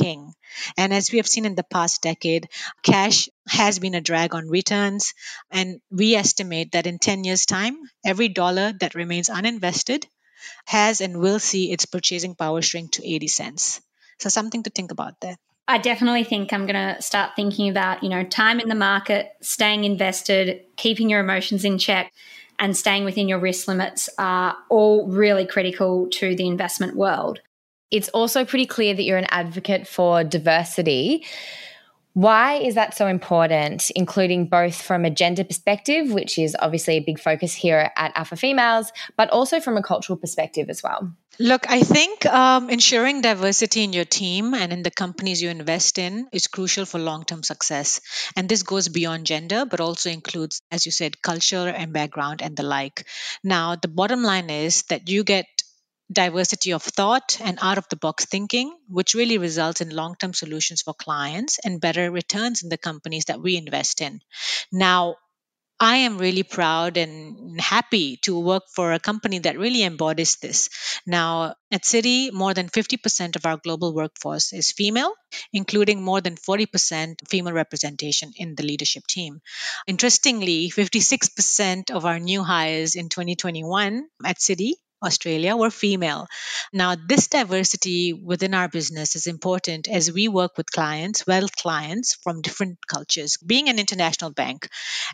king. 0.00 0.32
And 0.76 0.92
as 0.92 1.10
we 1.10 1.18
have 1.18 1.26
seen 1.26 1.44
in 1.44 1.54
the 1.54 1.64
past 1.64 2.02
decade, 2.02 2.48
cash 2.82 3.28
has 3.48 3.78
been 3.78 3.94
a 3.94 4.00
drag 4.00 4.34
on 4.34 4.48
returns. 4.48 5.14
And 5.50 5.80
we 5.90 6.14
estimate 6.14 6.72
that 6.72 6.86
in 6.86 6.98
10 6.98 7.24
years' 7.24 7.46
time, 7.46 7.76
every 8.04 8.28
dollar 8.28 8.72
that 8.80 8.94
remains 8.94 9.28
uninvested 9.28 10.04
has 10.66 11.00
and 11.00 11.20
will 11.20 11.38
see 11.38 11.72
its 11.72 11.86
purchasing 11.86 12.34
power 12.34 12.62
shrink 12.62 12.92
to 12.92 13.06
80 13.06 13.28
cents. 13.28 13.80
So, 14.18 14.28
something 14.28 14.62
to 14.62 14.70
think 14.70 14.92
about 14.92 15.20
there. 15.20 15.36
I 15.68 15.78
definitely 15.78 16.24
think 16.24 16.52
I'm 16.52 16.66
going 16.66 16.94
to 16.94 17.02
start 17.02 17.32
thinking 17.34 17.68
about, 17.68 18.02
you 18.02 18.08
know, 18.08 18.22
time 18.22 18.60
in 18.60 18.68
the 18.68 18.76
market, 18.76 19.32
staying 19.40 19.84
invested, 19.84 20.60
keeping 20.76 21.10
your 21.10 21.20
emotions 21.20 21.64
in 21.64 21.78
check, 21.78 22.12
and 22.58 22.76
staying 22.76 23.04
within 23.04 23.28
your 23.28 23.40
risk 23.40 23.66
limits 23.66 24.08
are 24.16 24.56
all 24.68 25.06
really 25.08 25.44
critical 25.44 26.08
to 26.12 26.36
the 26.36 26.46
investment 26.46 26.96
world. 26.96 27.40
It's 27.90 28.08
also 28.10 28.44
pretty 28.44 28.66
clear 28.66 28.94
that 28.94 29.02
you're 29.02 29.18
an 29.18 29.26
advocate 29.30 29.86
for 29.86 30.24
diversity. 30.24 31.24
Why 32.16 32.54
is 32.54 32.76
that 32.76 32.96
so 32.96 33.06
important, 33.06 33.90
including 33.94 34.48
both 34.48 34.80
from 34.80 35.04
a 35.04 35.10
gender 35.10 35.44
perspective, 35.44 36.10
which 36.10 36.38
is 36.38 36.56
obviously 36.58 36.94
a 36.94 37.00
big 37.00 37.20
focus 37.20 37.52
here 37.52 37.92
at 37.94 38.12
Alpha 38.14 38.36
Females, 38.36 38.90
but 39.18 39.28
also 39.28 39.60
from 39.60 39.76
a 39.76 39.82
cultural 39.82 40.16
perspective 40.16 40.70
as 40.70 40.82
well? 40.82 41.12
Look, 41.38 41.68
I 41.68 41.82
think 41.82 42.24
um, 42.24 42.70
ensuring 42.70 43.20
diversity 43.20 43.84
in 43.84 43.92
your 43.92 44.06
team 44.06 44.54
and 44.54 44.72
in 44.72 44.82
the 44.82 44.90
companies 44.90 45.42
you 45.42 45.50
invest 45.50 45.98
in 45.98 46.26
is 46.32 46.46
crucial 46.46 46.86
for 46.86 46.98
long 46.98 47.26
term 47.26 47.42
success. 47.42 48.00
And 48.34 48.48
this 48.48 48.62
goes 48.62 48.88
beyond 48.88 49.26
gender, 49.26 49.66
but 49.66 49.80
also 49.80 50.08
includes, 50.08 50.62
as 50.70 50.86
you 50.86 50.92
said, 50.92 51.20
culture 51.20 51.68
and 51.68 51.92
background 51.92 52.40
and 52.40 52.56
the 52.56 52.62
like. 52.62 53.06
Now, 53.44 53.76
the 53.76 53.88
bottom 53.88 54.22
line 54.22 54.48
is 54.48 54.84
that 54.84 55.10
you 55.10 55.24
get 55.24 55.44
diversity 56.12 56.72
of 56.72 56.82
thought 56.82 57.38
and 57.40 57.58
out 57.60 57.78
of 57.78 57.88
the 57.88 57.96
box 57.96 58.24
thinking, 58.26 58.76
which 58.88 59.14
really 59.14 59.38
results 59.38 59.80
in 59.80 59.90
long 59.90 60.14
term 60.18 60.32
solutions 60.32 60.82
for 60.82 60.94
clients 60.94 61.58
and 61.64 61.80
better 61.80 62.10
returns 62.10 62.62
in 62.62 62.68
the 62.68 62.78
companies 62.78 63.26
that 63.26 63.40
we 63.40 63.56
invest 63.56 64.00
in. 64.00 64.20
Now, 64.72 65.16
I 65.78 65.96
am 65.98 66.16
really 66.16 66.42
proud 66.42 66.96
and 66.96 67.60
happy 67.60 68.16
to 68.22 68.38
work 68.38 68.62
for 68.74 68.94
a 68.94 68.98
company 68.98 69.40
that 69.40 69.58
really 69.58 69.82
embodies 69.82 70.36
this. 70.36 70.70
Now, 71.06 71.56
at 71.70 71.82
Citi, 71.82 72.32
more 72.32 72.54
than 72.54 72.70
50% 72.70 73.36
of 73.36 73.44
our 73.44 73.58
global 73.58 73.94
workforce 73.94 74.54
is 74.54 74.72
female, 74.72 75.12
including 75.52 76.02
more 76.02 76.22
than 76.22 76.36
40% 76.36 77.28
female 77.28 77.52
representation 77.52 78.32
in 78.36 78.54
the 78.54 78.62
leadership 78.62 79.06
team. 79.06 79.40
Interestingly, 79.86 80.70
56% 80.70 81.90
of 81.90 82.06
our 82.06 82.18
new 82.18 82.42
hires 82.42 82.94
in 82.94 83.10
2021 83.10 84.08
at 84.24 84.38
Citi 84.38 84.76
Australia 85.06 85.56
were 85.56 85.70
female. 85.70 86.26
Now, 86.72 86.96
this 86.96 87.28
diversity 87.28 88.12
within 88.12 88.54
our 88.54 88.68
business 88.68 89.16
is 89.16 89.26
important 89.26 89.88
as 89.88 90.12
we 90.12 90.28
work 90.28 90.56
with 90.56 90.70
clients, 90.70 91.26
wealth 91.26 91.56
clients 91.56 92.14
from 92.14 92.42
different 92.42 92.78
cultures, 92.86 93.36
being 93.38 93.68
an 93.68 93.78
international 93.78 94.32
bank. 94.32 94.68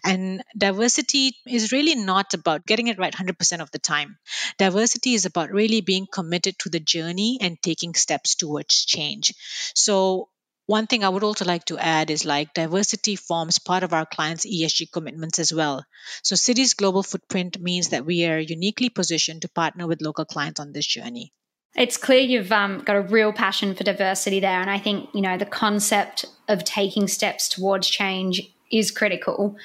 And 0.05 0.43
diversity 0.57 1.37
is 1.47 1.73
really 1.73 1.95
not 1.95 2.35
about 2.35 2.67
getting 2.67 2.89
it 2.89 2.99
right 2.99 3.13
100% 3.13 3.61
of 3.61 3.71
the 3.71 3.79
time. 3.79 4.19
Diversity 4.59 5.15
is 5.15 5.27
about 5.27 5.51
really 5.51 5.81
being 5.81 6.07
committed 6.11 6.59
to 6.61 6.71
the 6.71 6.81
journey 6.81 7.39
and 7.41 7.61
taking 7.63 7.95
steps 7.95 8.35
towards 8.35 8.85
change. 8.85 9.35
So, 9.75 10.29
one 10.73 10.87
thing 10.87 11.05
I 11.05 11.09
would 11.11 11.23
also 11.23 11.45
like 11.45 11.67
to 11.67 11.77
add 11.77 12.11
is 12.11 12.25
like 12.25 12.55
diversity 12.55 13.15
forms 13.15 13.59
part 13.59 13.83
of 13.83 13.93
our 13.93 14.07
clients' 14.07 14.47
ESG 14.47 14.91
commitments 14.91 15.39
as 15.39 15.53
well. 15.53 15.85
So, 16.23 16.35
Citi's 16.35 16.73
global 16.73 17.03
footprint 17.03 17.61
means 17.61 17.91
that 17.91 18.07
we 18.07 18.25
are 18.25 18.39
uniquely 18.39 18.89
positioned 18.89 19.43
to 19.43 19.51
partner 19.51 19.87
with 19.87 20.01
local 20.01 20.25
clients 20.25 20.61
on 20.61 20.73
this 20.73 20.87
journey. 20.87 21.35
It's 21.77 21.99
clear 21.99 22.21
you've 22.21 22.53
um, 22.53 22.79
got 22.87 22.97
a 22.97 23.03
real 23.03 23.35
passion 23.35 23.75
for 23.75 23.85
diversity 23.85 24.41
there. 24.41 24.63
And 24.63 24.71
I 24.71 24.79
think, 24.79 25.11
you 25.13 25.21
know, 25.21 25.37
the 25.37 25.45
concept 25.45 26.25
of 26.49 26.65
taking 26.65 27.07
steps 27.07 27.51
towards 27.51 27.87
change 27.89 28.41
is 28.71 28.91
critical. 28.91 29.57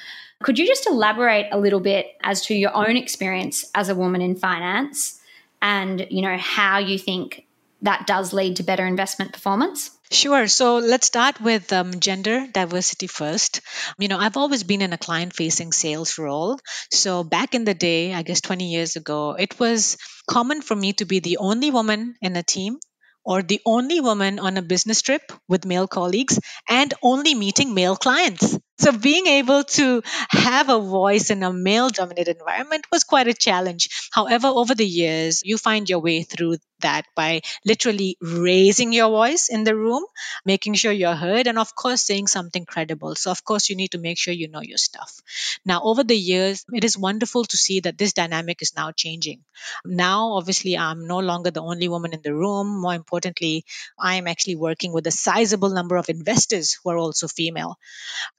Could 0.42 0.58
you 0.58 0.66
just 0.66 0.86
elaborate 0.86 1.46
a 1.50 1.58
little 1.58 1.80
bit 1.80 2.06
as 2.22 2.42
to 2.46 2.54
your 2.54 2.74
own 2.76 2.98
experience 2.98 3.64
as 3.74 3.88
a 3.88 3.94
woman 3.94 4.20
in 4.20 4.36
finance 4.36 5.20
and, 5.62 6.06
you 6.10 6.20
know, 6.20 6.36
how 6.36 6.78
you 6.78 6.98
think 6.98 7.46
that 7.80 8.06
does 8.06 8.34
lead 8.34 8.56
to 8.56 8.62
better 8.62 8.86
investment 8.86 9.32
performance? 9.32 9.97
Sure. 10.10 10.46
So 10.48 10.78
let's 10.78 11.06
start 11.06 11.40
with 11.40 11.72
um, 11.72 12.00
gender 12.00 12.46
diversity 12.46 13.06
first. 13.06 13.60
You 13.98 14.08
know, 14.08 14.18
I've 14.18 14.36
always 14.36 14.62
been 14.64 14.80
in 14.82 14.92
a 14.92 14.98
client 14.98 15.34
facing 15.34 15.72
sales 15.72 16.18
role. 16.18 16.58
So 16.90 17.24
back 17.24 17.54
in 17.54 17.64
the 17.64 17.74
day, 17.74 18.14
I 18.14 18.22
guess 18.22 18.40
20 18.40 18.70
years 18.72 18.96
ago, 18.96 19.32
it 19.32 19.58
was 19.60 19.96
common 20.28 20.62
for 20.62 20.74
me 20.74 20.92
to 20.94 21.04
be 21.04 21.20
the 21.20 21.38
only 21.38 21.70
woman 21.70 22.14
in 22.22 22.36
a 22.36 22.42
team 22.42 22.78
or 23.24 23.42
the 23.42 23.60
only 23.66 24.00
woman 24.00 24.38
on 24.38 24.56
a 24.56 24.62
business 24.62 25.02
trip 25.02 25.30
with 25.48 25.66
male 25.66 25.86
colleagues 25.86 26.38
and 26.68 26.94
only 27.02 27.34
meeting 27.34 27.74
male 27.74 27.96
clients. 27.96 28.58
So 28.78 28.92
being 28.92 29.26
able 29.26 29.64
to 29.76 30.02
have 30.30 30.70
a 30.70 30.80
voice 30.80 31.30
in 31.30 31.42
a 31.42 31.52
male 31.52 31.90
dominated 31.90 32.38
environment 32.38 32.86
was 32.90 33.04
quite 33.04 33.28
a 33.28 33.34
challenge. 33.34 33.88
However, 34.12 34.46
over 34.48 34.74
the 34.74 34.86
years, 34.86 35.42
you 35.44 35.58
find 35.58 35.88
your 35.90 35.98
way 35.98 36.22
through 36.22 36.56
that 36.80 37.06
by 37.14 37.40
literally 37.64 38.16
raising 38.20 38.92
your 38.92 39.08
voice 39.10 39.48
in 39.48 39.64
the 39.64 39.74
room, 39.74 40.04
making 40.44 40.74
sure 40.74 40.92
you're 40.92 41.14
heard, 41.14 41.46
and 41.46 41.58
of 41.58 41.74
course, 41.74 42.02
saying 42.02 42.26
something 42.26 42.64
credible. 42.64 43.14
So, 43.14 43.30
of 43.30 43.44
course, 43.44 43.68
you 43.68 43.76
need 43.76 43.92
to 43.92 43.98
make 43.98 44.18
sure 44.18 44.34
you 44.34 44.48
know 44.48 44.62
your 44.62 44.78
stuff. 44.78 45.20
Now, 45.64 45.82
over 45.82 46.04
the 46.04 46.16
years, 46.16 46.64
it 46.72 46.84
is 46.84 46.96
wonderful 46.98 47.44
to 47.44 47.56
see 47.56 47.80
that 47.80 47.98
this 47.98 48.12
dynamic 48.12 48.62
is 48.62 48.74
now 48.76 48.92
changing. 48.92 49.44
Now, 49.84 50.32
obviously, 50.32 50.76
I'm 50.76 51.06
no 51.06 51.18
longer 51.18 51.50
the 51.50 51.62
only 51.62 51.88
woman 51.88 52.14
in 52.14 52.22
the 52.22 52.34
room. 52.34 52.80
More 52.80 52.94
importantly, 52.94 53.64
I'm 53.98 54.26
actually 54.26 54.56
working 54.56 54.92
with 54.92 55.06
a 55.06 55.10
sizable 55.10 55.70
number 55.70 55.96
of 55.96 56.08
investors 56.08 56.78
who 56.82 56.90
are 56.90 56.98
also 56.98 57.28
female. 57.28 57.78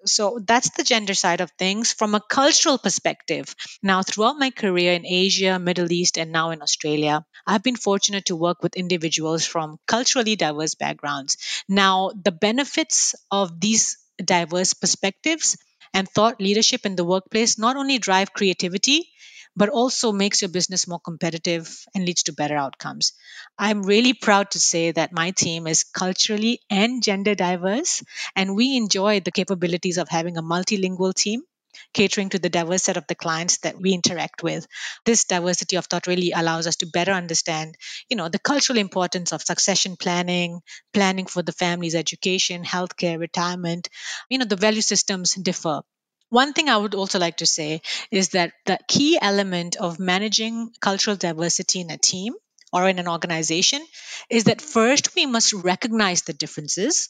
So, 0.06 0.40
that's 0.46 0.72
the 0.72 0.84
gender 0.84 1.14
side 1.14 1.42
of 1.42 1.52
things. 1.52 1.94
From 1.94 2.16
a 2.16 2.22
cultural 2.22 2.78
perspective, 2.78 3.56
now 3.82 4.04
throughout 4.04 4.38
my 4.38 4.52
career 4.52 4.94
in 4.94 5.06
Asia, 5.06 5.58
Middle 5.60 5.92
East, 5.92 6.18
and 6.18 6.32
now 6.32 6.52
in 6.52 6.62
Australia, 6.62 7.26
I've 7.48 7.64
been 7.64 7.78
fortunate 7.78 8.26
to 8.30 8.36
work 8.36 8.64
with 8.64 8.76
individuals 8.78 9.46
from 9.46 9.78
culturally 9.88 10.36
diverse 10.36 10.76
backgrounds. 10.76 11.38
Now, 11.68 12.12
the 12.16 12.32
benefits 12.32 13.16
of 13.30 13.60
these 13.60 13.98
diverse 14.24 14.74
perspectives 14.74 15.58
and 15.94 16.08
thought 16.08 16.42
leadership 16.42 16.86
in 16.86 16.96
the 16.96 17.06
workplace 17.06 17.58
not 17.60 17.76
only 17.76 17.98
drive 18.00 18.34
creativity, 18.34 19.12
but 19.56 19.70
also 19.70 20.12
makes 20.12 20.42
your 20.42 20.50
business 20.50 20.88
more 20.88 21.00
competitive 21.00 21.84
and 21.94 22.06
leads 22.06 22.24
to 22.24 22.34
better 22.34 22.56
outcomes. 22.56 23.14
I'm 23.58 23.84
really 23.84 24.14
proud 24.14 24.52
to 24.52 24.60
say 24.60 24.92
that 24.92 25.12
my 25.12 25.32
team 25.32 25.68
is 25.68 25.84
culturally 25.84 26.62
and 26.70 27.04
gender 27.04 27.36
diverse, 27.36 28.04
and 28.36 28.56
we 28.56 28.76
enjoy 28.78 29.20
the 29.20 29.32
capabilities 29.32 29.98
of 29.98 30.10
having 30.10 30.38
a 30.38 30.44
multilingual 30.44 31.14
team 31.14 31.44
catering 31.94 32.30
to 32.30 32.40
the 32.40 32.50
diverse 32.50 32.84
set 32.84 32.98
of 32.98 33.06
the 33.08 33.16
clients 33.16 33.58
that 33.60 33.80
we 33.80 33.94
interact 33.94 34.44
with 34.44 34.66
this 35.06 35.26
diversity 35.26 35.76
of 35.76 35.86
thought 35.86 36.08
really 36.08 36.32
allows 36.32 36.68
us 36.68 36.78
to 36.78 36.86
better 36.88 37.12
understand 37.12 37.76
you 38.10 38.18
know 38.18 38.30
the 38.30 38.40
cultural 38.40 38.78
importance 38.80 39.32
of 39.34 39.42
succession 39.42 39.96
planning 39.98 40.62
planning 40.94 41.26
for 41.26 41.42
the 41.44 41.52
family's 41.52 41.96
education 41.96 42.64
healthcare 42.64 43.20
retirement 43.20 43.90
you 44.30 44.38
know 44.38 44.46
the 44.46 44.56
value 44.56 44.82
systems 44.82 45.34
differ 45.36 45.82
one 46.30 46.54
thing 46.54 46.70
I 46.70 46.78
would 46.78 46.96
also 46.96 47.20
like 47.20 47.38
to 47.38 47.46
say 47.46 47.82
is 48.12 48.30
that 48.30 48.54
the 48.66 48.78
key 48.88 49.18
element 49.22 49.76
of 49.78 50.00
managing 50.00 50.72
cultural 50.80 51.16
diversity 51.16 51.82
in 51.82 51.90
a 51.92 51.98
team 51.98 52.34
or 52.72 52.88
in 52.88 53.00
an 53.00 53.08
organization 53.08 53.86
is 54.30 54.46
that 54.46 54.62
first 54.62 55.16
we 55.16 55.26
must 55.26 55.54
recognize 55.54 56.22
the 56.24 56.34
differences 56.34 57.10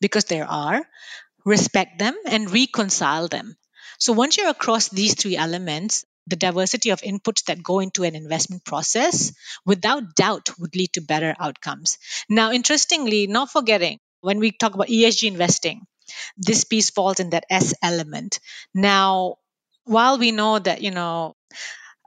because 0.00 0.24
there 0.26 0.46
are, 0.46 0.86
respect 1.44 1.98
them, 1.98 2.16
and 2.26 2.50
reconcile 2.52 3.28
them. 3.28 3.56
So 3.98 4.12
once 4.12 4.36
you're 4.36 4.48
across 4.48 4.88
these 4.88 5.14
three 5.14 5.36
elements, 5.36 6.04
the 6.26 6.36
diversity 6.36 6.90
of 6.90 7.00
inputs 7.00 7.44
that 7.44 7.62
go 7.62 7.80
into 7.80 8.04
an 8.04 8.14
investment 8.14 8.64
process, 8.64 9.32
without 9.64 10.14
doubt, 10.14 10.50
would 10.58 10.76
lead 10.76 10.92
to 10.94 11.00
better 11.00 11.34
outcomes. 11.38 11.98
Now, 12.28 12.52
interestingly, 12.52 13.26
not 13.26 13.50
forgetting, 13.50 13.98
when 14.20 14.38
we 14.38 14.52
talk 14.52 14.74
about 14.74 14.88
ESG 14.88 15.28
investing, 15.28 15.86
this 16.36 16.64
piece 16.64 16.90
falls 16.90 17.20
in 17.20 17.30
that 17.30 17.44
S 17.50 17.74
element. 17.82 18.40
Now, 18.74 19.36
while 19.84 20.18
we 20.18 20.32
know 20.32 20.58
that, 20.58 20.82
you 20.82 20.90
know, 20.90 21.34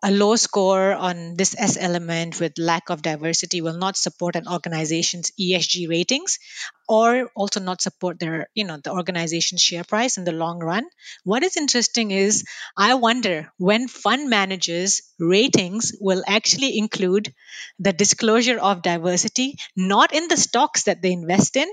a 0.03 0.11
low 0.11 0.35
score 0.35 0.93
on 0.93 1.35
this 1.35 1.55
S 1.57 1.77
element 1.79 2.39
with 2.39 2.57
lack 2.57 2.89
of 2.89 3.01
diversity 3.01 3.61
will 3.61 3.77
not 3.77 3.97
support 3.97 4.35
an 4.35 4.47
organization's 4.47 5.31
ESG 5.39 5.87
ratings 5.89 6.39
or 6.87 7.29
also 7.35 7.59
not 7.59 7.81
support 7.81 8.19
their, 8.19 8.47
you 8.55 8.63
know, 8.63 8.77
the 8.77 8.91
organization's 8.91 9.61
share 9.61 9.83
price 9.83 10.17
in 10.17 10.23
the 10.23 10.31
long 10.31 10.59
run. 10.59 10.85
What 11.23 11.43
is 11.43 11.57
interesting 11.57 12.11
is 12.11 12.45
I 12.77 12.95
wonder 12.95 13.51
when 13.57 13.87
fund 13.87 14.29
managers 14.29 15.01
ratings 15.19 15.93
will 15.99 16.23
actually 16.27 16.77
include 16.77 17.33
the 17.79 17.93
disclosure 17.93 18.59
of 18.59 18.81
diversity, 18.81 19.57
not 19.75 20.13
in 20.13 20.27
the 20.27 20.37
stocks 20.37 20.83
that 20.83 21.01
they 21.01 21.11
invest 21.11 21.55
in, 21.57 21.69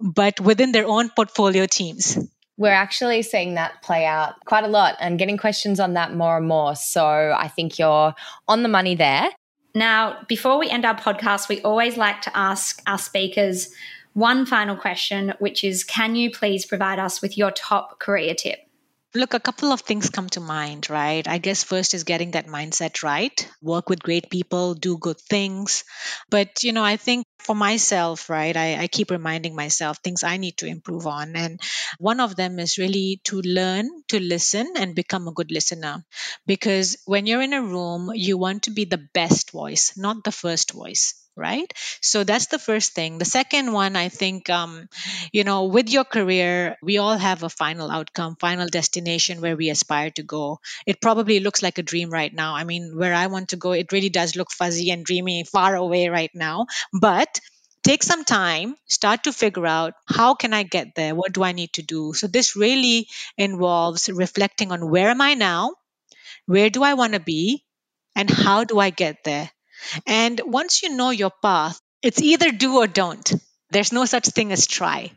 but 0.00 0.40
within 0.40 0.72
their 0.72 0.86
own 0.86 1.10
portfolio 1.10 1.66
teams. 1.66 2.18
We're 2.58 2.72
actually 2.72 3.22
seeing 3.22 3.54
that 3.54 3.80
play 3.82 4.04
out 4.04 4.34
quite 4.44 4.64
a 4.64 4.68
lot 4.68 4.96
and 5.00 5.18
getting 5.18 5.38
questions 5.38 5.80
on 5.80 5.94
that 5.94 6.14
more 6.14 6.36
and 6.36 6.46
more. 6.46 6.74
So 6.76 7.34
I 7.38 7.48
think 7.48 7.78
you're 7.78 8.14
on 8.46 8.62
the 8.62 8.68
money 8.68 8.94
there. 8.94 9.30
Now, 9.74 10.18
before 10.28 10.58
we 10.58 10.68
end 10.68 10.84
our 10.84 10.96
podcast, 10.96 11.48
we 11.48 11.62
always 11.62 11.96
like 11.96 12.20
to 12.22 12.36
ask 12.36 12.82
our 12.86 12.98
speakers 12.98 13.72
one 14.14 14.44
final 14.44 14.76
question, 14.76 15.34
which 15.38 15.62
is 15.62 15.84
Can 15.84 16.16
you 16.16 16.30
please 16.30 16.66
provide 16.66 16.98
us 16.98 17.22
with 17.22 17.38
your 17.38 17.52
top 17.52 18.00
career 18.00 18.34
tip? 18.34 18.67
Look, 19.14 19.34
a 19.34 19.40
couple 19.40 19.70
of 19.72 19.82
things 19.82 20.08
come 20.08 20.28
to 20.30 20.40
mind, 20.40 20.88
right? 20.88 21.26
I 21.28 21.36
guess 21.38 21.62
first 21.62 21.92
is 21.92 22.04
getting 22.04 22.30
that 22.32 22.46
mindset 22.46 23.02
right. 23.02 23.36
Work 23.60 23.88
with 23.90 24.02
great 24.02 24.30
people, 24.30 24.72
do 24.74 24.96
good 24.96 25.20
things. 25.20 25.84
But, 26.30 26.62
you 26.62 26.72
know, 26.72 26.84
I 26.84 26.96
think 26.96 27.26
for 27.38 27.54
myself, 27.54 28.30
right, 28.30 28.56
I, 28.56 28.76
I 28.82 28.86
keep 28.88 29.10
reminding 29.10 29.54
myself 29.54 29.98
things 29.98 30.22
I 30.24 30.36
need 30.38 30.56
to 30.58 30.66
improve 30.66 31.06
on. 31.06 31.36
And 31.36 31.60
one 31.98 32.20
of 32.20 32.36
them 32.36 32.58
is 32.58 32.78
really 32.78 33.20
to 33.24 33.40
learn 33.42 33.88
to 34.08 34.20
listen 34.20 34.72
and 34.76 34.94
become 34.94 35.26
a 35.28 35.32
good 35.32 35.50
listener. 35.50 36.04
Because 36.46 36.96
when 37.04 37.26
you're 37.26 37.42
in 37.42 37.52
a 37.52 37.62
room, 37.62 38.10
you 38.14 38.38
want 38.38 38.62
to 38.64 38.70
be 38.70 38.84
the 38.86 39.06
best 39.14 39.50
voice, 39.52 39.96
not 39.96 40.24
the 40.24 40.32
first 40.32 40.72
voice 40.72 41.14
right? 41.38 41.72
So 42.02 42.24
that's 42.24 42.46
the 42.46 42.58
first 42.58 42.92
thing. 42.94 43.18
The 43.18 43.24
second 43.24 43.72
one, 43.72 43.96
I 43.96 44.08
think, 44.08 44.50
um, 44.50 44.88
you 45.32 45.44
know, 45.44 45.64
with 45.64 45.88
your 45.88 46.04
career, 46.04 46.76
we 46.82 46.98
all 46.98 47.16
have 47.16 47.42
a 47.42 47.48
final 47.48 47.90
outcome, 47.90 48.36
final 48.36 48.66
destination 48.68 49.40
where 49.40 49.56
we 49.56 49.70
aspire 49.70 50.10
to 50.12 50.22
go. 50.22 50.58
It 50.86 51.00
probably 51.00 51.40
looks 51.40 51.62
like 51.62 51.78
a 51.78 51.82
dream 51.82 52.10
right 52.10 52.32
now. 52.32 52.54
I 52.54 52.64
mean, 52.64 52.96
where 52.96 53.14
I 53.14 53.28
want 53.28 53.50
to 53.50 53.56
go, 53.56 53.72
it 53.72 53.92
really 53.92 54.10
does 54.10 54.36
look 54.36 54.50
fuzzy 54.50 54.90
and 54.90 55.04
dreamy, 55.04 55.44
far 55.44 55.76
away 55.76 56.08
right 56.08 56.30
now. 56.34 56.66
But 56.92 57.40
take 57.82 58.02
some 58.02 58.24
time 58.24 58.74
start 58.88 59.24
to 59.24 59.32
figure 59.32 59.66
out 59.66 59.94
how 60.06 60.34
can 60.34 60.52
i 60.52 60.62
get 60.64 60.94
there 60.96 61.14
what 61.14 61.32
do 61.32 61.44
i 61.44 61.52
need 61.52 61.72
to 61.72 61.80
do 61.82 62.12
so 62.12 62.26
this 62.26 62.56
really 62.56 63.06
involves 63.38 64.08
reflecting 64.08 64.72
on 64.72 64.90
where 64.90 65.08
am 65.08 65.20
i 65.20 65.34
now 65.34 65.72
where 66.46 66.70
do 66.70 66.82
i 66.82 66.94
want 66.94 67.14
to 67.14 67.20
be 67.20 67.64
and 68.16 68.30
how 68.30 68.64
do 68.64 68.78
i 68.78 68.90
get 68.90 69.24
there 69.24 69.50
and 70.06 70.40
once 70.44 70.82
you 70.82 70.90
know 70.90 71.10
your 71.10 71.32
path, 71.42 71.80
it's 72.02 72.20
either 72.20 72.50
do 72.52 72.76
or 72.78 72.86
don't. 72.86 73.32
There's 73.70 73.92
no 73.92 74.06
such 74.06 74.26
thing 74.28 74.50
as 74.50 74.66
try. 74.66 75.12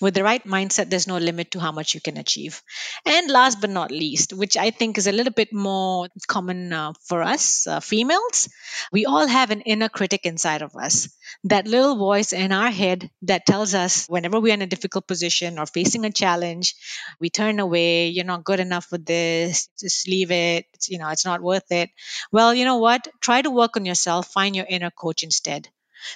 With 0.00 0.14
the 0.14 0.22
right 0.22 0.44
mindset, 0.44 0.90
there's 0.90 1.08
no 1.08 1.18
limit 1.18 1.50
to 1.52 1.60
how 1.60 1.72
much 1.72 1.94
you 1.94 2.00
can 2.00 2.16
achieve. 2.16 2.62
And 3.04 3.28
last 3.30 3.60
but 3.60 3.70
not 3.70 3.90
least, 3.90 4.32
which 4.32 4.56
I 4.56 4.70
think 4.70 4.96
is 4.96 5.08
a 5.08 5.12
little 5.12 5.32
bit 5.32 5.52
more 5.52 6.08
common 6.28 6.72
uh, 6.72 6.92
for 7.08 7.22
us 7.22 7.66
uh, 7.66 7.80
females, 7.80 8.48
we 8.92 9.06
all 9.06 9.26
have 9.26 9.50
an 9.50 9.62
inner 9.62 9.88
critic 9.88 10.24
inside 10.24 10.62
of 10.62 10.76
us. 10.76 11.08
That 11.44 11.66
little 11.66 11.96
voice 11.96 12.32
in 12.32 12.52
our 12.52 12.70
head 12.70 13.10
that 13.22 13.44
tells 13.44 13.74
us 13.74 14.06
whenever 14.06 14.38
we're 14.38 14.54
in 14.54 14.62
a 14.62 14.66
difficult 14.66 15.08
position 15.08 15.58
or 15.58 15.66
facing 15.66 16.04
a 16.04 16.12
challenge, 16.12 16.76
we 17.20 17.28
turn 17.28 17.58
away, 17.58 18.08
you're 18.08 18.24
not 18.24 18.44
good 18.44 18.60
enough 18.60 18.86
for 18.86 18.98
this, 18.98 19.68
just 19.80 20.06
leave 20.08 20.30
it, 20.30 20.66
it's, 20.74 20.88
you 20.88 20.98
know, 20.98 21.08
it's 21.08 21.24
not 21.24 21.42
worth 21.42 21.70
it. 21.72 21.90
Well, 22.30 22.54
you 22.54 22.64
know 22.64 22.78
what? 22.78 23.08
Try 23.20 23.42
to 23.42 23.50
work 23.50 23.76
on 23.76 23.84
yourself, 23.84 24.28
find 24.28 24.54
your 24.54 24.66
inner 24.68 24.90
coach 24.90 25.24
instead 25.24 25.68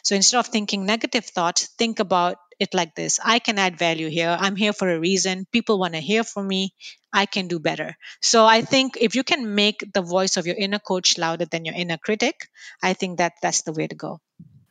so 0.03 0.15
instead 0.15 0.39
of 0.39 0.47
thinking 0.47 0.87
negative 0.87 1.25
thoughts, 1.25 1.67
think 1.79 2.01
about 2.01 2.37
it 2.59 2.75
like 2.75 2.95
this 2.95 3.19
I 3.25 3.39
can 3.39 3.59
add 3.59 3.79
value 3.79 4.09
here. 4.09 4.37
I'm 4.39 4.55
here 4.55 4.73
for 4.73 4.89
a 4.89 5.01
reason. 5.01 5.47
People 5.51 5.79
want 5.79 5.95
to 5.95 6.01
hear 6.01 6.23
from 6.23 6.47
me. 6.47 6.75
I 7.13 7.27
can 7.27 7.49
do 7.49 7.59
better. 7.59 7.97
So 8.21 8.47
I 8.47 8.63
think 8.63 8.99
if 9.01 9.15
you 9.15 9.25
can 9.25 9.55
make 9.55 9.85
the 9.93 10.03
voice 10.03 10.37
of 10.37 10.47
your 10.47 10.57
inner 10.57 10.79
coach 10.79 11.19
louder 11.19 11.47
than 11.47 11.65
your 11.65 11.75
inner 11.75 11.99
critic, 11.99 12.49
I 12.83 12.93
think 12.93 13.19
that 13.19 13.33
that's 13.43 13.63
the 13.63 13.73
way 13.73 13.89
to 13.89 13.97
go. 13.97 14.21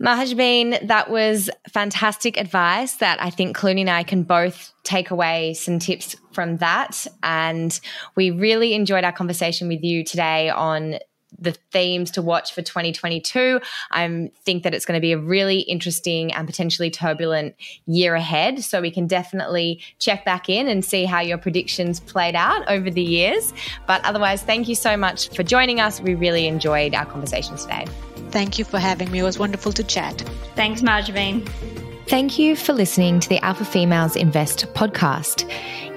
Mahjabeen, 0.01 0.87
that 0.87 1.09
was 1.09 1.49
fantastic 1.73 2.37
advice 2.37 2.93
that 2.97 3.21
I 3.21 3.31
think 3.31 3.57
Clooney 3.57 3.81
and 3.81 3.89
I 3.89 4.03
can 4.03 4.23
both 4.23 4.71
take 4.83 5.11
away 5.11 5.55
some 5.55 5.77
tips 5.79 6.15
from 6.31 6.57
that. 6.57 7.05
And 7.21 7.77
we 8.15 8.31
really 8.31 8.75
enjoyed 8.75 9.03
our 9.03 9.11
conversation 9.11 9.67
with 9.67 9.83
you 9.83 10.05
today 10.05 10.49
on 10.49 10.99
the 11.37 11.51
themes 11.71 12.11
to 12.11 12.21
watch 12.21 12.53
for 12.53 12.61
2022. 12.61 13.61
I 13.91 14.31
think 14.43 14.63
that 14.63 14.73
it's 14.73 14.85
going 14.85 14.97
to 14.97 15.01
be 15.01 15.11
a 15.11 15.17
really 15.17 15.59
interesting 15.59 16.33
and 16.33 16.47
potentially 16.47 16.89
turbulent 16.89 17.55
year 17.85 18.15
ahead. 18.15 18.63
So 18.63 18.81
we 18.81 18.91
can 18.91 19.07
definitely 19.07 19.81
check 19.99 20.25
back 20.25 20.49
in 20.49 20.67
and 20.67 20.83
see 20.83 21.05
how 21.05 21.21
your 21.21 21.37
predictions 21.37 21.99
played 21.99 22.35
out 22.35 22.67
over 22.67 22.89
the 22.89 23.01
years. 23.01 23.53
But 23.87 24.03
otherwise, 24.05 24.43
thank 24.43 24.67
you 24.67 24.75
so 24.75 24.97
much 24.97 25.29
for 25.35 25.43
joining 25.43 25.79
us. 25.79 26.01
We 26.01 26.15
really 26.15 26.47
enjoyed 26.47 26.93
our 26.93 27.05
conversation 27.05 27.57
today. 27.57 27.85
Thank 28.29 28.59
you 28.59 28.65
for 28.65 28.79
having 28.79 29.11
me. 29.11 29.19
It 29.19 29.23
was 29.23 29.39
wonderful 29.39 29.71
to 29.73 29.83
chat. 29.83 30.21
Thanks, 30.55 30.81
Mahjabeen. 30.81 31.88
Thank 32.09 32.39
you 32.39 32.55
for 32.55 32.73
listening 32.73 33.19
to 33.19 33.29
the 33.29 33.37
Alpha 33.45 33.63
Females 33.63 34.15
Invest 34.15 34.65
podcast. 34.73 35.47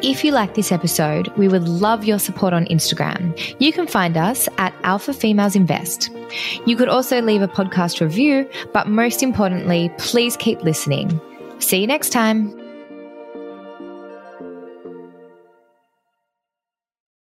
If 0.03 0.23
you 0.23 0.33
like 0.33 0.53
this 0.53 0.71
episode, 0.71 1.29
we 1.39 1.49
would 1.49 1.67
love 1.67 2.05
your 2.05 2.19
support 2.19 2.53
on 2.53 2.67
Instagram. 2.67 3.35
You 3.59 3.73
can 3.73 3.87
find 3.87 4.19
us 4.19 4.47
at 4.59 4.75
Alpha 4.83 5.15
Females 5.15 5.57
Invest. 5.57 6.11
You 6.67 6.77
could 6.77 6.89
also 6.89 7.23
leave 7.23 7.41
a 7.41 7.49
podcast 7.49 8.03
review, 8.03 8.47
but 8.75 8.89
most 8.89 9.23
importantly, 9.23 9.91
please 9.97 10.37
keep 10.37 10.63
listening. 10.63 11.19
See 11.61 11.81
you 11.81 11.87
next 11.87 12.11
time. 12.11 12.62